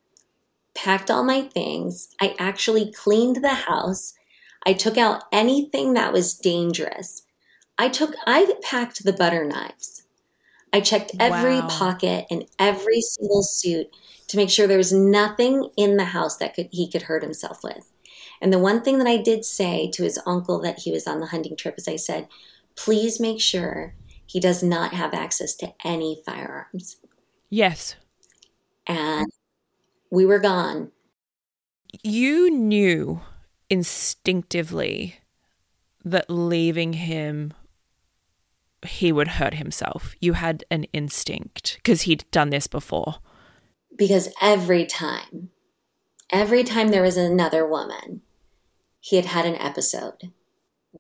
[0.74, 2.09] packed all my things.
[2.20, 4.14] I actually cleaned the house.
[4.64, 7.22] I took out anything that was dangerous.
[7.79, 10.03] I took, I packed the butter knives.
[10.73, 11.69] I checked every wow.
[11.69, 13.87] pocket and every single suit
[14.29, 17.61] to make sure there was nothing in the house that could he could hurt himself
[17.62, 17.93] with.
[18.41, 21.21] And the one thing that I did say to his uncle that he was on
[21.21, 22.29] the hunting trip is I said,
[22.77, 23.95] please make sure
[24.27, 26.97] he does not have access to any firearms.
[27.49, 27.97] Yes.
[28.87, 29.27] And
[30.11, 30.91] we were gone.
[32.03, 33.23] You knew
[33.71, 35.17] instinctively
[36.05, 37.55] that leaving him
[38.87, 40.14] he would hurt himself.
[40.20, 43.16] You had an instinct because he'd done this before.
[43.96, 45.51] Because every time,
[46.31, 48.22] every time there was another woman,
[49.01, 50.33] he had had an episode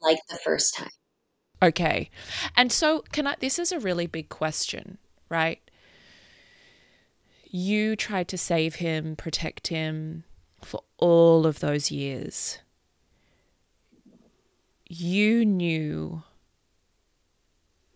[0.00, 0.90] like the first time.
[1.62, 2.10] Okay.
[2.56, 3.36] And so, can I?
[3.40, 5.60] This is a really big question, right?
[7.44, 10.24] You tried to save him, protect him
[10.62, 12.58] for all of those years.
[14.88, 16.22] You knew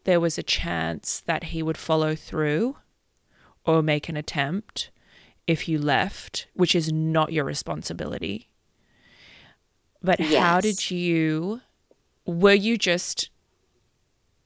[0.05, 2.77] there was a chance that he would follow through
[3.65, 4.91] or make an attempt
[5.47, 8.49] if you left, which is not your responsibility.
[10.03, 10.43] But yes.
[10.43, 11.61] how did you,
[12.25, 13.31] were you just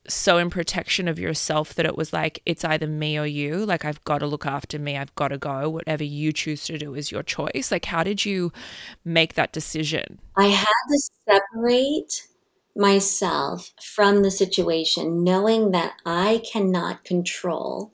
[0.07, 3.65] so in protection of yourself that it was like, it's either me or you?
[3.65, 5.71] Like, I've got to look after me, I've got to go.
[5.71, 7.71] Whatever you choose to do is your choice.
[7.71, 8.53] Like, how did you
[9.05, 10.19] make that decision?
[10.37, 12.27] I had to separate
[12.77, 17.93] myself from the situation, knowing that I cannot control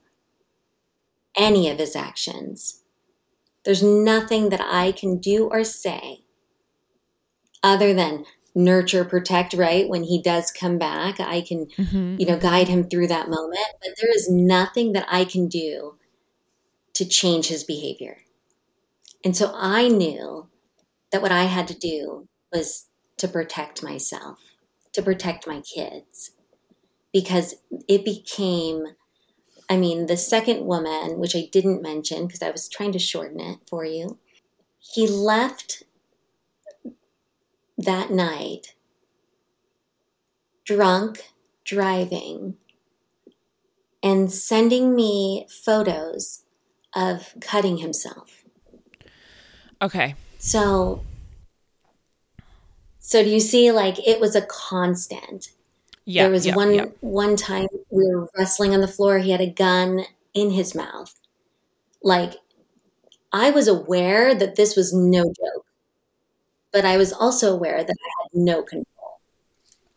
[1.37, 2.83] any of his actions.
[3.65, 6.25] There's nothing that I can do or say
[7.63, 9.89] other than nurture, protect, right?
[9.89, 12.17] When he does come back, I can, mm-hmm.
[12.19, 13.59] you know, guide him through that moment.
[13.81, 15.99] But there is nothing that I can do
[16.95, 18.19] to change his behavior.
[19.25, 20.49] And so I knew
[21.13, 22.87] that what I had to do was
[23.19, 24.39] to protect myself
[24.93, 26.33] to protect my kids
[27.13, 27.57] because
[27.89, 28.85] it became
[29.69, 33.39] I mean, the second woman, which I didn't mention because I was trying to shorten
[33.39, 34.19] it for you,
[34.81, 35.85] he left
[37.79, 38.75] that night
[40.65, 41.21] drunk,
[41.65, 42.57] driving,
[44.03, 46.45] and sending me photos
[46.95, 48.45] of cutting himself.
[49.81, 50.15] Okay.
[50.39, 51.05] So
[53.11, 55.51] so do you see like it was a constant?
[56.05, 56.23] Yeah.
[56.23, 60.05] There was one one time we were wrestling on the floor, he had a gun
[60.33, 61.13] in his mouth.
[62.05, 62.35] Like
[63.33, 65.67] I was aware that this was no joke.
[66.73, 69.19] But I was also aware that I had no control.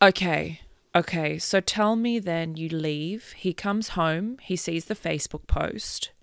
[0.02, 0.62] Okay.
[0.96, 1.38] Okay.
[1.38, 6.14] So tell me then you leave, he comes home, he sees the Facebook post.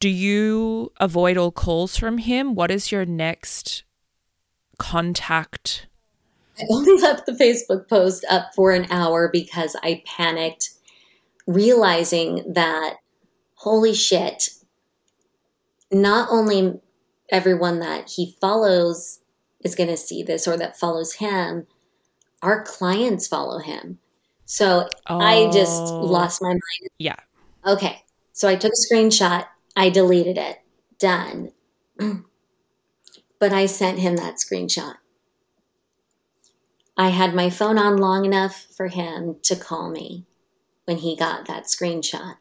[0.00, 2.54] Do you avoid all calls from him?
[2.54, 3.82] What is your next
[4.78, 5.86] contact?
[6.58, 10.70] I only left the Facebook post up for an hour because I panicked,
[11.46, 12.96] realizing that,
[13.54, 14.48] holy shit,
[15.92, 16.80] not only
[17.30, 19.20] everyone that he follows
[19.60, 21.66] is going to see this or that follows him,
[22.42, 23.98] our clients follow him.
[24.44, 25.18] So oh.
[25.18, 26.00] I just oh.
[26.00, 26.90] lost my mind.
[26.98, 27.16] Yeah.
[27.66, 28.02] Okay.
[28.32, 30.58] So I took a screenshot, I deleted it.
[30.98, 31.52] Done.
[33.38, 34.94] but I sent him that screenshot.
[36.96, 40.24] I had my phone on long enough for him to call me
[40.86, 42.36] when he got that screenshot.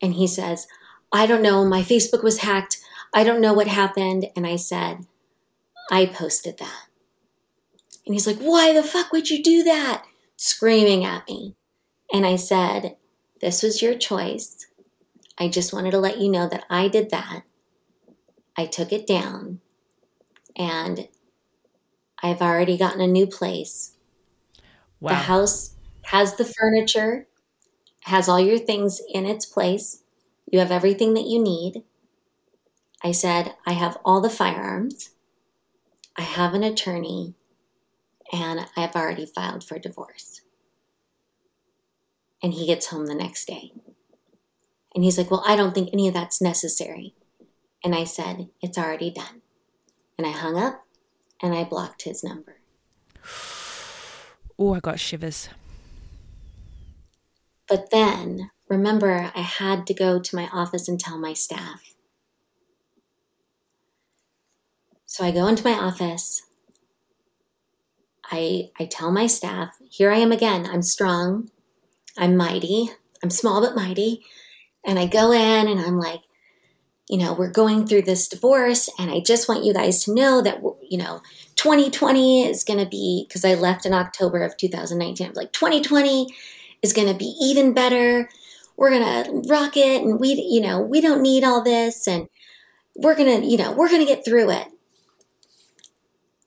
[0.00, 0.66] And he says,
[1.12, 2.78] I don't know, my Facebook was hacked.
[3.12, 4.26] I don't know what happened.
[4.34, 5.06] And I said,
[5.90, 6.86] I posted that.
[8.06, 10.04] And he's like, Why the fuck would you do that?
[10.36, 11.54] Screaming at me.
[12.12, 12.96] And I said,
[13.40, 14.66] This was your choice.
[15.38, 17.42] I just wanted to let you know that I did that.
[18.56, 19.60] I took it down
[20.56, 21.08] and
[22.22, 23.96] I've already gotten a new place.
[25.00, 25.10] Wow.
[25.10, 25.74] The house
[26.06, 27.26] has the furniture,
[28.02, 30.02] has all your things in its place.
[30.50, 31.84] You have everything that you need.
[33.02, 35.10] I said, I have all the firearms.
[36.16, 37.34] I have an attorney
[38.32, 40.42] and I've already filed for divorce.
[42.42, 43.72] And he gets home the next day.
[44.94, 47.14] And he's like, Well, I don't think any of that's necessary.
[47.86, 49.42] And I said, It's already done.
[50.18, 50.84] And I hung up
[51.40, 52.56] and I blocked his number.
[54.58, 55.48] Oh, I got shivers.
[57.68, 61.94] But then, remember, I had to go to my office and tell my staff.
[65.04, 66.42] So I go into my office.
[68.32, 70.66] I, I tell my staff, here I am again.
[70.66, 71.52] I'm strong.
[72.18, 72.90] I'm mighty.
[73.22, 74.24] I'm small but mighty.
[74.84, 76.22] And I go in and I'm like,
[77.08, 80.42] you know, we're going through this divorce, and I just want you guys to know
[80.42, 81.22] that, you know,
[81.54, 85.24] 2020 is going to be, because I left in October of 2019.
[85.24, 86.26] I was like, 2020
[86.82, 88.28] is going to be even better.
[88.76, 92.28] We're going to rock it, and we, you know, we don't need all this, and
[92.96, 94.66] we're going to, you know, we're going to get through it.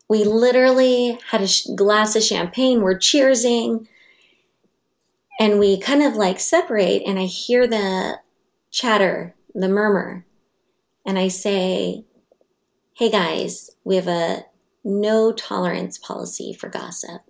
[0.09, 3.87] We literally had a glass of champagne, we're cheersing,
[5.39, 8.19] and we kind of like separate, and I hear the
[8.71, 10.25] chatter, the murmur
[11.09, 12.05] and I say,
[12.93, 14.45] hey guys, we have a
[14.83, 17.21] no tolerance policy for gossip.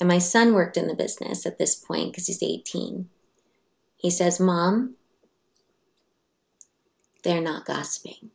[0.00, 3.08] And my son worked in the business at this point because he's 18.
[3.96, 4.96] He says, Mom,
[7.22, 8.32] they're not gossiping.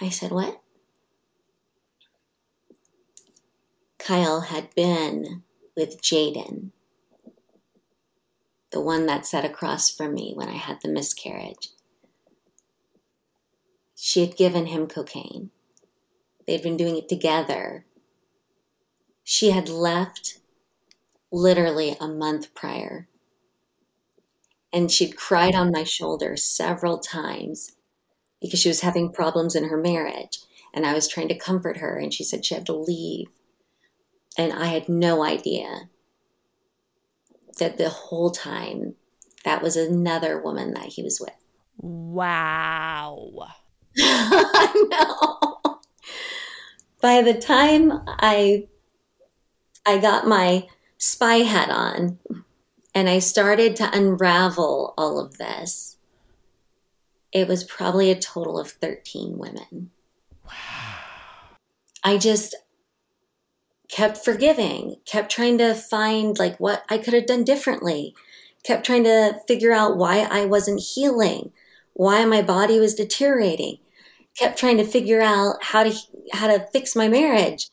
[0.00, 0.60] I said, What?
[3.98, 5.44] Kyle had been
[5.76, 6.72] with Jaden
[8.74, 11.68] the one that sat across from me when I had the miscarriage.
[13.94, 15.50] She had given him cocaine.
[16.44, 17.86] They'd been doing it together.
[19.22, 20.40] She had left
[21.30, 23.06] literally a month prior.
[24.72, 27.76] And she'd cried on my shoulder several times
[28.40, 30.40] because she was having problems in her marriage.
[30.74, 33.28] And I was trying to comfort her, and she said she had to leave.
[34.36, 35.88] And I had no idea
[37.54, 38.94] that the whole time
[39.44, 41.34] that was another woman that he was with.
[41.78, 43.48] Wow.
[43.98, 45.80] I know.
[47.00, 48.68] By the time I
[49.86, 52.18] I got my spy hat on
[52.94, 55.98] and I started to unravel all of this,
[57.32, 59.90] it was probably a total of 13 women.
[60.46, 60.94] Wow.
[62.02, 62.54] I just
[63.94, 68.12] kept forgiving, kept trying to find like what I could have done differently,
[68.64, 71.52] kept trying to figure out why I wasn't healing,
[71.92, 73.78] why my body was deteriorating,
[74.36, 75.96] kept trying to figure out how to
[76.32, 77.68] how to fix my marriage,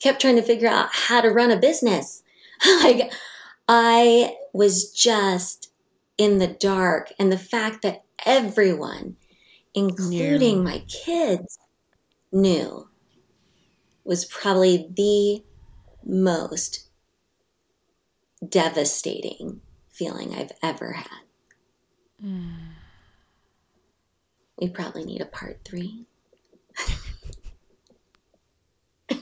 [0.00, 2.22] kept trying to figure out how to run a business.
[2.84, 3.12] like
[3.68, 5.72] I was just
[6.16, 9.16] in the dark and the fact that everyone
[9.74, 11.58] including my kids
[12.30, 12.88] knew
[14.04, 15.42] was probably the
[16.06, 16.86] most
[18.46, 21.22] devastating feeling I've ever had.
[22.24, 22.52] Mm.
[24.60, 26.06] We probably need a part three.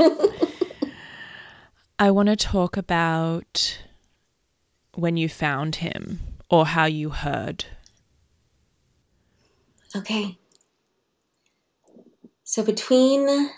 [1.98, 3.78] I want to talk about
[4.94, 6.20] when you found him
[6.50, 7.64] or how you heard.
[9.96, 10.38] Okay.
[12.42, 13.50] So between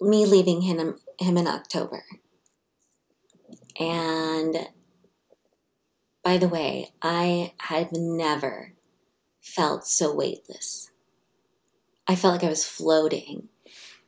[0.00, 0.78] me leaving him
[1.18, 2.04] him in October.
[3.78, 4.68] And
[6.24, 8.72] by the way, I had never
[9.40, 10.90] felt so weightless.
[12.06, 13.48] I felt like I was floating.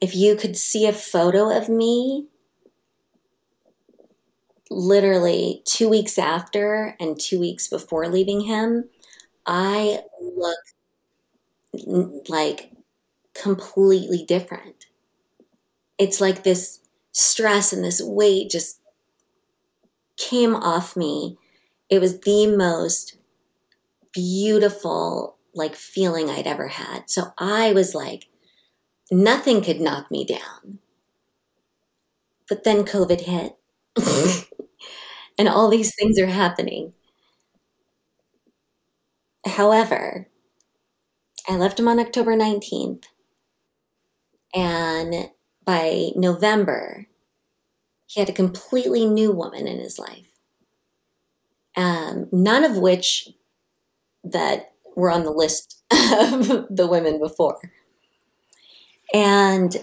[0.00, 2.28] If you could see a photo of me,
[4.70, 8.88] literally two weeks after and two weeks before leaving him,
[9.46, 10.58] I look
[12.28, 12.72] like
[13.34, 14.86] completely different.
[15.98, 16.80] It's like this
[17.14, 18.80] stress and this weight just
[20.16, 21.36] came off me.
[21.88, 23.16] It was the most
[24.12, 27.10] beautiful like feeling I'd ever had.
[27.10, 28.26] So I was like,
[29.12, 30.80] nothing could knock me down.
[32.48, 33.58] But then COVID hit.
[35.38, 36.94] and all these things are happening.
[39.46, 40.28] However,
[41.48, 43.04] I left him on October 19th.
[44.54, 45.30] And
[45.64, 47.06] by November,
[48.06, 50.26] he had a completely new woman in his life.
[51.76, 53.28] Um, none of which
[54.22, 57.58] that were on the list of the women before.
[59.12, 59.76] And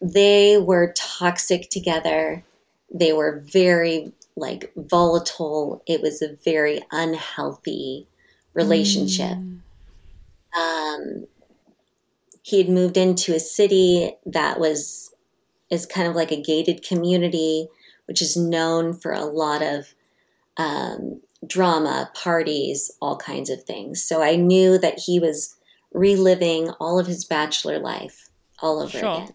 [0.00, 2.44] they were toxic together.
[2.92, 5.82] They were very like volatile.
[5.86, 8.06] It was a very unhealthy
[8.54, 9.38] relationship.
[9.38, 9.60] Mm.
[10.56, 11.26] Um,
[12.46, 15.12] he had moved into a city that was
[15.68, 17.66] is kind of like a gated community,
[18.06, 19.94] which is known for a lot of
[20.56, 24.00] um, drama, parties, all kinds of things.
[24.00, 25.56] So I knew that he was
[25.92, 28.28] reliving all of his bachelor life
[28.60, 29.14] all over sure.
[29.14, 29.32] again.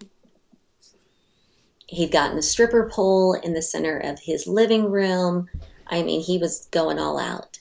[1.88, 5.49] He'd gotten a stripper pole in the center of his living room.
[5.86, 7.59] I mean, he was going all out.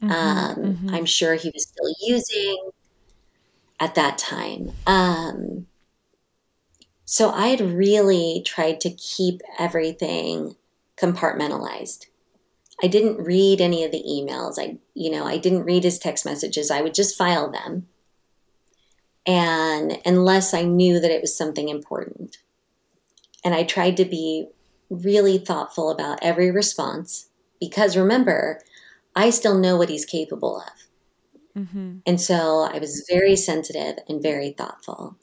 [0.00, 0.94] Mm-hmm, um, mm-hmm.
[0.94, 2.70] I'm sure he was still using
[3.80, 4.72] at that time.
[4.86, 5.66] Um,
[7.04, 10.56] so I had really tried to keep everything
[10.96, 12.06] compartmentalized.
[12.82, 14.54] I didn't read any of the emails.
[14.58, 16.70] I, you know, I didn't read his text messages.
[16.70, 17.86] I would just file them.
[19.26, 22.38] And unless I knew that it was something important.
[23.44, 24.48] And I tried to be
[24.90, 27.28] really thoughtful about every response
[27.60, 28.60] because remember,
[29.14, 30.86] I still know what he's capable of.
[31.56, 31.98] Mm-hmm.
[32.06, 35.16] And so I was very sensitive and very thoughtful.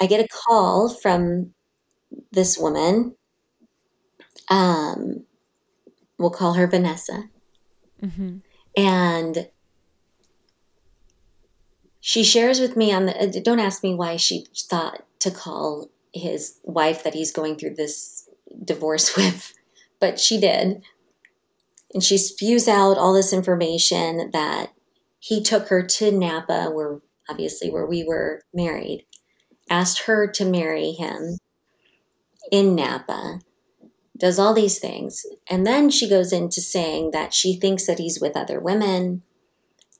[0.00, 1.54] I get a call from
[2.32, 3.16] this woman.
[4.50, 5.24] Um,
[6.18, 7.24] we'll call her Vanessa.
[8.02, 8.38] Mm-hmm.
[8.76, 9.48] And
[12.00, 15.90] she shares with me on the, uh, don't ask me why she thought to call
[16.12, 18.28] his wife that he's going through this
[18.64, 19.54] divorce with,
[19.98, 20.82] but she did.
[21.96, 24.74] And she spews out all this information that
[25.18, 29.06] he took her to Napa, where obviously where we were married,
[29.70, 31.38] asked her to marry him
[32.52, 33.40] in Napa,
[34.14, 35.24] does all these things.
[35.48, 39.22] And then she goes into saying that she thinks that he's with other women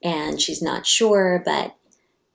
[0.03, 1.77] and she's not sure, but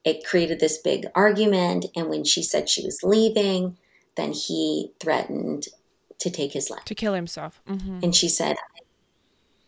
[0.04, 1.86] it created this big argument.
[1.94, 3.78] And when she said she was leaving,
[4.16, 5.68] then he threatened
[6.18, 7.60] to take his life, to kill himself.
[7.68, 8.00] Mm-hmm.
[8.02, 8.56] And she said,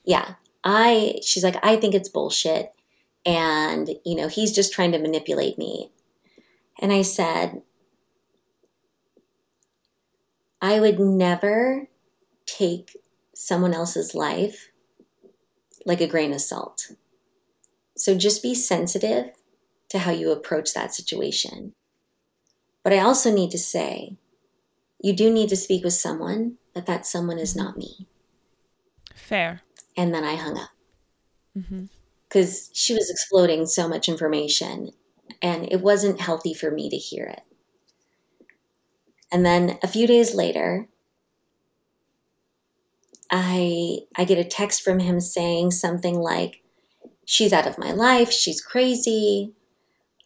[0.05, 2.73] yeah, I, she's like, I think it's bullshit.
[3.27, 5.91] And, you know, he's just trying to manipulate me.
[6.81, 7.63] And I said,
[10.61, 11.89] I would never
[12.47, 12.97] take
[13.35, 14.71] someone else's life
[15.87, 16.93] like a grain of salt.
[17.97, 19.31] So just be sensitive
[19.91, 21.73] to how you approach that situation.
[22.83, 24.17] But I also need to say,
[25.01, 28.07] you do need to speak with someone, but that someone is not me.
[29.15, 29.63] Fair
[29.97, 30.71] and then I hung up
[32.29, 32.73] because mm-hmm.
[32.73, 34.91] she was exploding so much information
[35.41, 37.43] and it wasn't healthy for me to hear it.
[39.31, 40.89] And then a few days later,
[43.31, 46.63] I I get a text from him saying something like,
[47.25, 48.31] "She's out of my life.
[48.31, 49.53] She's crazy.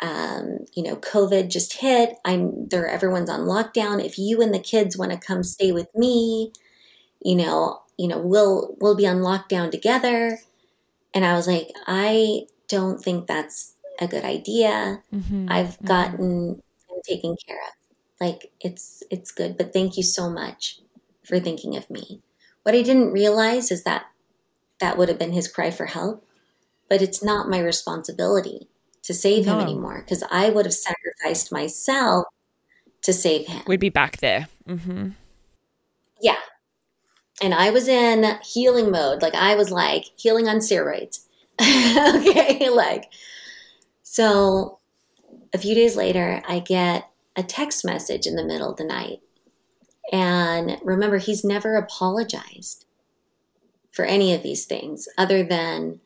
[0.01, 2.17] Um, you know, COVID just hit.
[2.25, 2.87] I'm there.
[2.87, 4.05] Everyone's on lockdown.
[4.05, 6.53] If you and the kids want to come stay with me,
[7.21, 10.39] you know, you know, we'll we'll be on lockdown together.
[11.13, 15.03] And I was like, I don't think that's a good idea.
[15.13, 15.49] Mm-hmm.
[15.51, 15.87] I've mm-hmm.
[15.87, 16.63] gotten
[17.07, 17.73] taken care of.
[18.21, 20.81] Like it's it's good, but thank you so much
[21.25, 22.23] for thinking of me.
[22.63, 24.07] What I didn't realize is that
[24.81, 26.25] that would have been his cry for help,
[26.89, 28.69] but it's not my responsibility
[29.03, 29.55] to save no.
[29.55, 32.27] him anymore because I would have sacrificed myself
[33.03, 33.63] to save him.
[33.67, 34.49] We'd be back there.
[34.69, 35.11] Mm-hmm.
[36.21, 36.37] Yeah,
[37.41, 39.23] and I was in healing mode.
[39.23, 41.21] Like I was like healing on steroids.
[41.61, 43.11] okay, like
[44.03, 44.79] so
[45.53, 49.21] a few days later I get a text message in the middle of the night.
[50.13, 52.87] And remember he's never apologized
[53.91, 56.01] for any of these things other than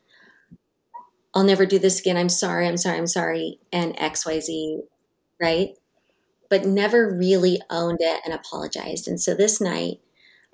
[1.34, 2.16] I'll never do this again.
[2.16, 2.66] I'm sorry.
[2.66, 2.98] I'm sorry.
[2.98, 4.80] I'm sorry and XYZ,
[5.40, 5.70] right?
[6.50, 9.08] But never really owned it and apologized.
[9.08, 10.00] And so this night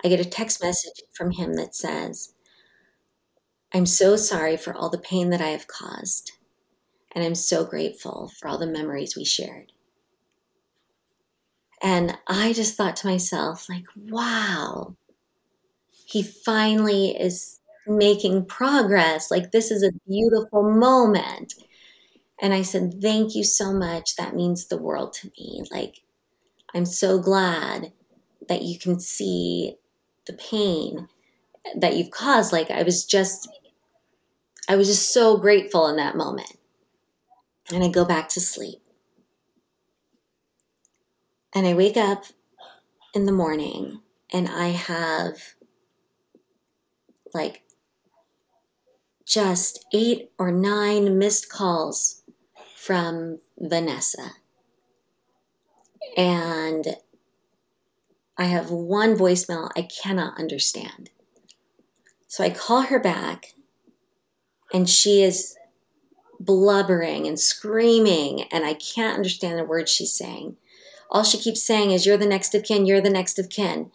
[0.03, 2.33] I get a text message from him that says,
[3.73, 6.31] I'm so sorry for all the pain that I have caused,
[7.13, 9.71] and I'm so grateful for all the memories we shared.
[11.81, 14.95] And I just thought to myself, like, wow,
[16.05, 19.31] he finally is making progress.
[19.31, 21.53] Like, this is a beautiful moment.
[22.41, 24.15] And I said, Thank you so much.
[24.15, 25.63] That means the world to me.
[25.71, 26.01] Like,
[26.73, 27.91] I'm so glad
[28.47, 29.75] that you can see
[30.29, 31.07] the pain
[31.75, 33.49] that you've caused like i was just
[34.69, 36.53] i was just so grateful in that moment.
[37.73, 38.79] And i go back to sleep.
[41.53, 42.25] And i wake up
[43.15, 44.01] in the morning
[44.31, 45.55] and i have
[47.33, 47.63] like
[49.25, 52.23] just eight or nine missed calls
[52.75, 54.31] from vanessa.
[56.17, 56.97] And
[58.39, 61.09] I have one voicemail I cannot understand.
[62.27, 63.53] So I call her back,
[64.73, 65.57] and she is
[66.39, 70.55] blubbering and screaming, and I can't understand the words she's saying.
[71.11, 73.91] All she keeps saying is, You're the next of kin, you're the next of kin.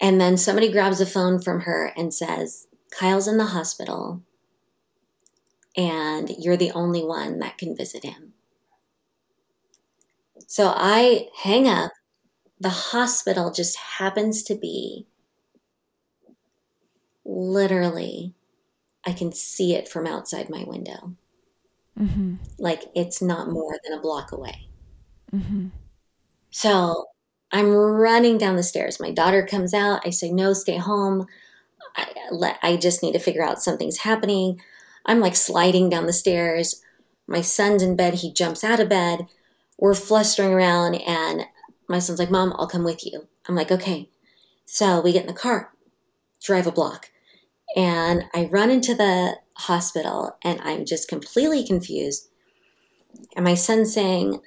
[0.00, 4.22] And then somebody grabs a phone from her and says, Kyle's in the hospital,
[5.76, 8.32] and you're the only one that can visit him.
[10.46, 11.92] So I hang up.
[12.60, 15.06] The hospital just happens to be
[17.24, 18.34] literally,
[19.04, 21.14] I can see it from outside my window.
[21.98, 22.36] Mm-hmm.
[22.58, 24.68] Like it's not more than a block away.
[25.32, 25.68] Mm-hmm.
[26.50, 27.06] So
[27.52, 29.00] I'm running down the stairs.
[29.00, 30.02] My daughter comes out.
[30.04, 31.26] I say, No, stay home.
[31.96, 34.60] I, let, I just need to figure out something's happening.
[35.06, 36.82] I'm like sliding down the stairs.
[37.26, 38.14] My son's in bed.
[38.14, 39.26] He jumps out of bed.
[39.78, 41.46] We're flustering around, and
[41.88, 43.28] my son's like, Mom, I'll come with you.
[43.48, 44.10] I'm like, Okay.
[44.70, 45.72] So we get in the car,
[46.42, 47.10] drive a block,
[47.74, 52.28] and I run into the hospital, and I'm just completely confused.
[53.34, 54.40] And my son's saying,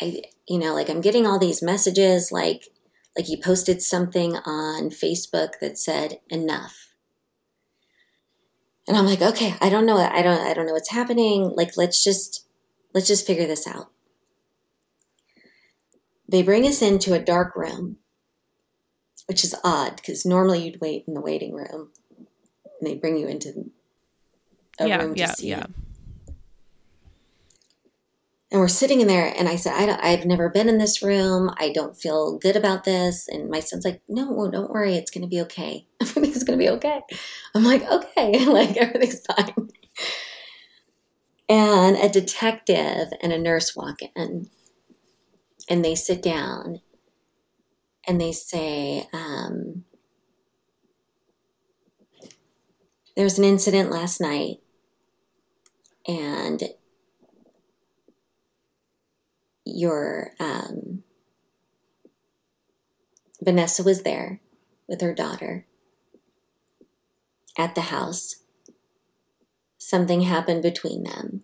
[0.00, 2.70] I, you know, like I'm getting all these messages, like,
[3.16, 6.94] like you posted something on Facebook that said enough.
[8.88, 9.98] And I'm like, okay, I don't know.
[9.98, 11.52] I don't, I don't know what's happening.
[11.54, 12.46] Like, let's just,
[12.92, 13.92] let's just figure this out.
[16.30, 17.96] They bring us into a dark room,
[19.26, 21.90] which is odd because normally you'd wait in the waiting room
[22.80, 23.70] and they bring you into
[24.78, 25.66] a yeah, room to yeah, see yeah.
[28.52, 31.02] And we're sitting in there and i said I don't, i've never been in this
[31.02, 31.50] room.
[31.58, 33.28] I don't feel good about this.
[33.28, 34.94] And my son's like no don't worry.
[34.94, 35.86] It's going to be okay.
[36.00, 37.00] Everything's going to be okay.
[37.54, 38.44] I'm like okay.
[38.46, 39.68] Like everything's fine.
[41.48, 44.48] And a detective and a nurse walk in
[45.70, 46.80] and they sit down
[48.06, 49.84] and they say um,
[53.16, 54.56] there was an incident last night
[56.06, 56.64] and
[59.64, 61.04] your um,
[63.40, 64.40] Vanessa was there
[64.88, 65.66] with her daughter
[67.56, 68.36] at the house.
[69.78, 71.42] Something happened between them.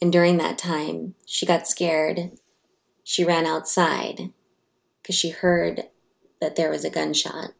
[0.00, 2.32] And during that time, she got scared.
[3.04, 4.32] She ran outside
[5.00, 5.84] because she heard
[6.40, 7.50] that there was a gunshot.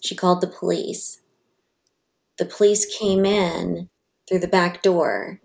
[0.00, 1.20] She called the police.
[2.38, 3.90] The police came in
[4.28, 5.40] through the back door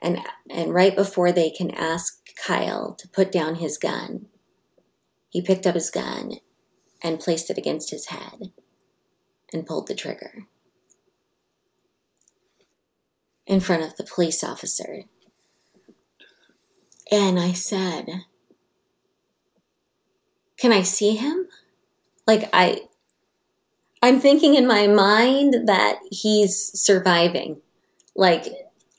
[0.00, 4.26] and and right before they can ask Kyle to put down his gun,
[5.28, 6.36] he picked up his gun
[7.02, 8.52] and placed it against his head
[9.52, 10.46] and pulled the trigger
[13.46, 15.04] in front of the police officer.
[17.10, 18.24] And I said,
[20.56, 21.48] "Can I see him?"
[22.26, 22.88] Like I
[24.02, 27.60] I'm thinking in my mind that he's surviving.
[28.16, 28.46] Like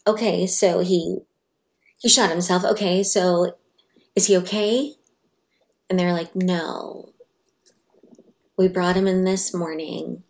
[0.07, 1.19] okay, so he
[1.99, 2.65] he shot himself.
[2.65, 3.55] Okay, so
[4.15, 4.95] is he okay?
[5.89, 7.13] And they're like, no.
[8.55, 10.23] We brought him in this morning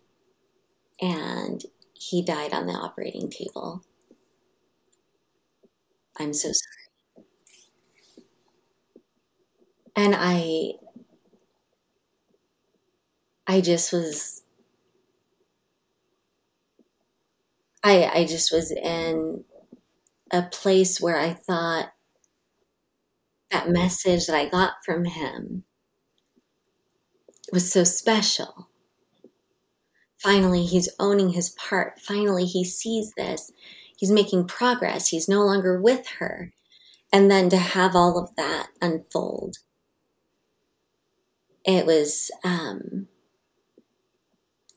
[1.00, 1.62] and
[1.92, 3.82] he died on the operating table.
[6.18, 6.81] I'm so sorry.
[9.96, 10.74] And I
[13.46, 14.42] I just was
[17.84, 19.44] I I just was in
[20.32, 21.92] a place where I thought
[23.52, 25.62] that message that I got from him
[27.52, 28.68] was so special.
[30.18, 32.00] Finally, he's owning his part.
[32.00, 33.52] Finally, he sees this.
[33.96, 35.08] He's making progress.
[35.08, 36.52] He's no longer with her.
[37.12, 39.58] And then to have all of that unfold,
[41.64, 43.08] it was, um,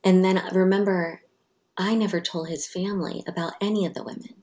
[0.03, 1.21] and then remember,
[1.77, 4.35] I never told his family about any of the women.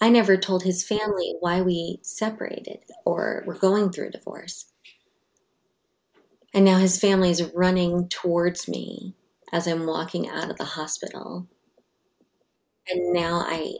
[0.00, 4.66] I never told his family why we separated or were going through a divorce.
[6.54, 9.14] And now his family is running towards me
[9.52, 11.48] as I'm walking out of the hospital.
[12.88, 13.74] And now I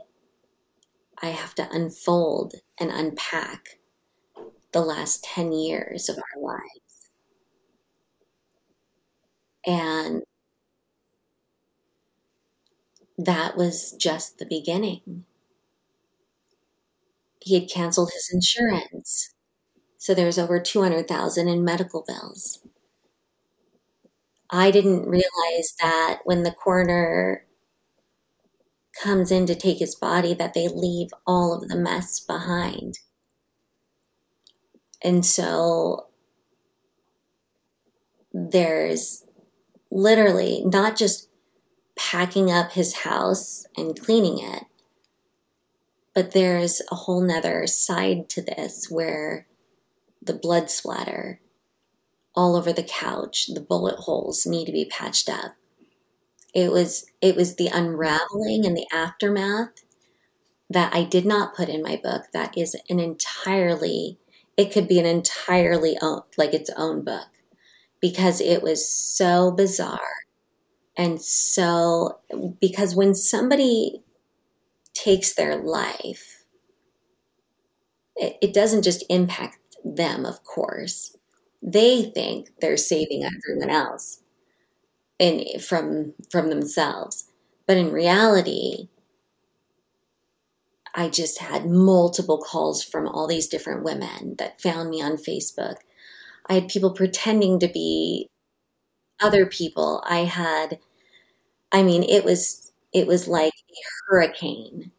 [1.20, 3.80] I have to unfold and unpack
[4.72, 6.87] the last 10 years of our lives.
[9.68, 10.24] And
[13.18, 15.26] that was just the beginning
[17.40, 19.34] he had canceled his insurance.
[19.98, 22.60] So there was over 200,000 in medical bills.
[24.50, 27.46] I didn't realize that when the coroner
[29.02, 32.98] comes in to take his body that they leave all of the mess behind.
[35.02, 36.08] And so
[38.32, 39.24] there's
[39.90, 41.28] literally not just
[41.96, 44.64] packing up his house and cleaning it.
[46.14, 49.46] But there's a whole nother side to this where
[50.22, 51.40] the blood splatter
[52.34, 55.56] all over the couch, the bullet holes need to be patched up.
[56.54, 59.84] It was it was the unraveling and the aftermath
[60.70, 62.24] that I did not put in my book.
[62.32, 64.18] That is an entirely
[64.56, 67.28] it could be an entirely own, like its own book
[68.00, 70.00] because it was so bizarre
[70.96, 72.18] and so
[72.60, 74.02] because when somebody
[74.94, 76.44] takes their life
[78.16, 81.16] it, it doesn't just impact them of course.
[81.62, 84.20] They think they're saving everyone else
[85.20, 87.26] and from from themselves.
[87.66, 88.88] But in reality
[90.94, 95.76] i just had multiple calls from all these different women that found me on facebook
[96.48, 98.28] i had people pretending to be
[99.20, 100.78] other people i had
[101.72, 104.90] i mean it was it was like a hurricane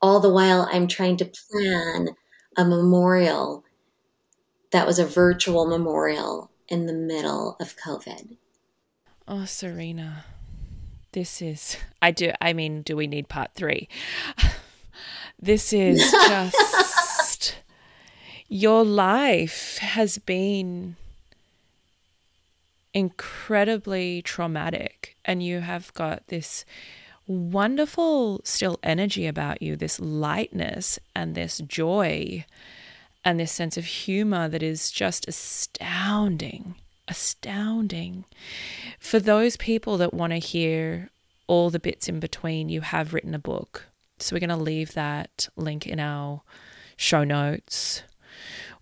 [0.00, 2.08] all the while i'm trying to plan
[2.56, 3.64] a memorial
[4.72, 8.36] that was a virtual memorial in the middle of covid
[9.32, 10.24] Oh, Serena,
[11.12, 11.76] this is.
[12.02, 12.32] I do.
[12.40, 13.88] I mean, do we need part three?
[15.42, 16.56] This is just.
[18.50, 20.96] Your life has been
[22.92, 26.66] incredibly traumatic, and you have got this
[27.26, 32.44] wonderful still energy about you, this lightness and this joy
[33.24, 36.74] and this sense of humor that is just astounding
[37.10, 38.24] astounding.
[38.98, 41.10] For those people that want to hear
[41.48, 43.88] all the bits in between, you have written a book.
[44.20, 46.42] So we're going to leave that link in our
[46.96, 48.04] show notes.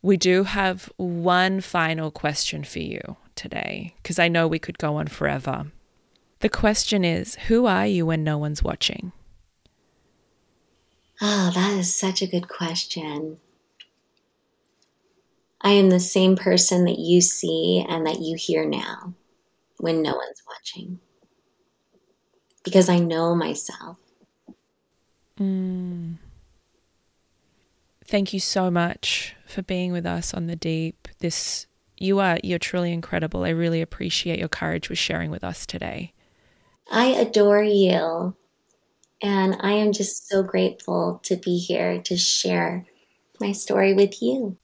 [0.03, 4.97] We do have one final question for you today because I know we could go
[4.97, 5.67] on forever.
[6.41, 9.13] The question is Who are you when no one's watching?
[11.21, 13.39] Oh, that is such a good question.
[15.61, 19.15] I am the same person that you see and that you hear now
[19.79, 21.01] when no one's watching.
[22.63, 23.99] Because I know myself.
[25.41, 26.19] Mm.
[28.09, 31.09] Thank you so much for being with us on the deep.
[31.19, 31.67] This
[31.99, 33.45] you are you're truly incredible.
[33.45, 36.15] I really appreciate your courage with sharing with us today.
[36.91, 38.35] I adore you.
[39.21, 42.87] And I am just so grateful to be here to share
[43.41, 44.57] my story with you.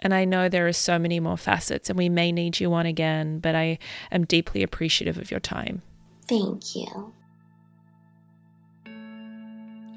[0.00, 2.86] And I know there are so many more facets, and we may need you on
[2.86, 3.78] again, but I
[4.10, 5.82] am deeply appreciative of your time.
[6.26, 7.12] Thank you.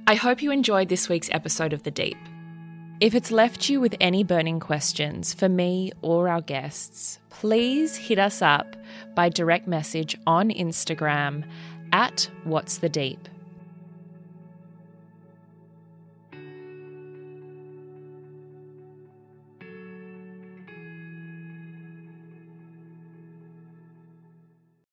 [0.07, 2.17] I hope you enjoyed this week's episode of The Deep.
[3.01, 8.19] If it's left you with any burning questions for me or our guests, please hit
[8.19, 8.75] us up
[9.15, 11.43] by direct message on Instagram
[11.91, 13.27] at What's the Deep.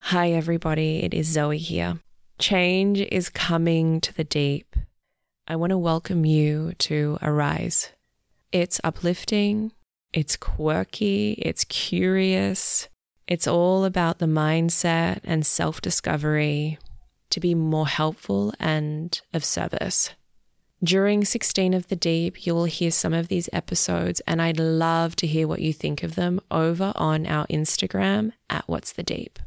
[0.01, 1.03] Hi, everybody.
[1.05, 1.99] It is Zoe here.
[2.39, 4.77] Change is coming to the deep.
[5.47, 7.91] I want to welcome you to Arise.
[8.53, 9.73] It's uplifting,
[10.13, 12.89] it's quirky, it's curious.
[13.27, 16.79] It's all about the mindset and self discovery
[17.29, 20.11] to be more helpful and of service.
[20.83, 25.17] During 16 of the Deep, you will hear some of these episodes, and I'd love
[25.17, 29.39] to hear what you think of them over on our Instagram at What's the Deep.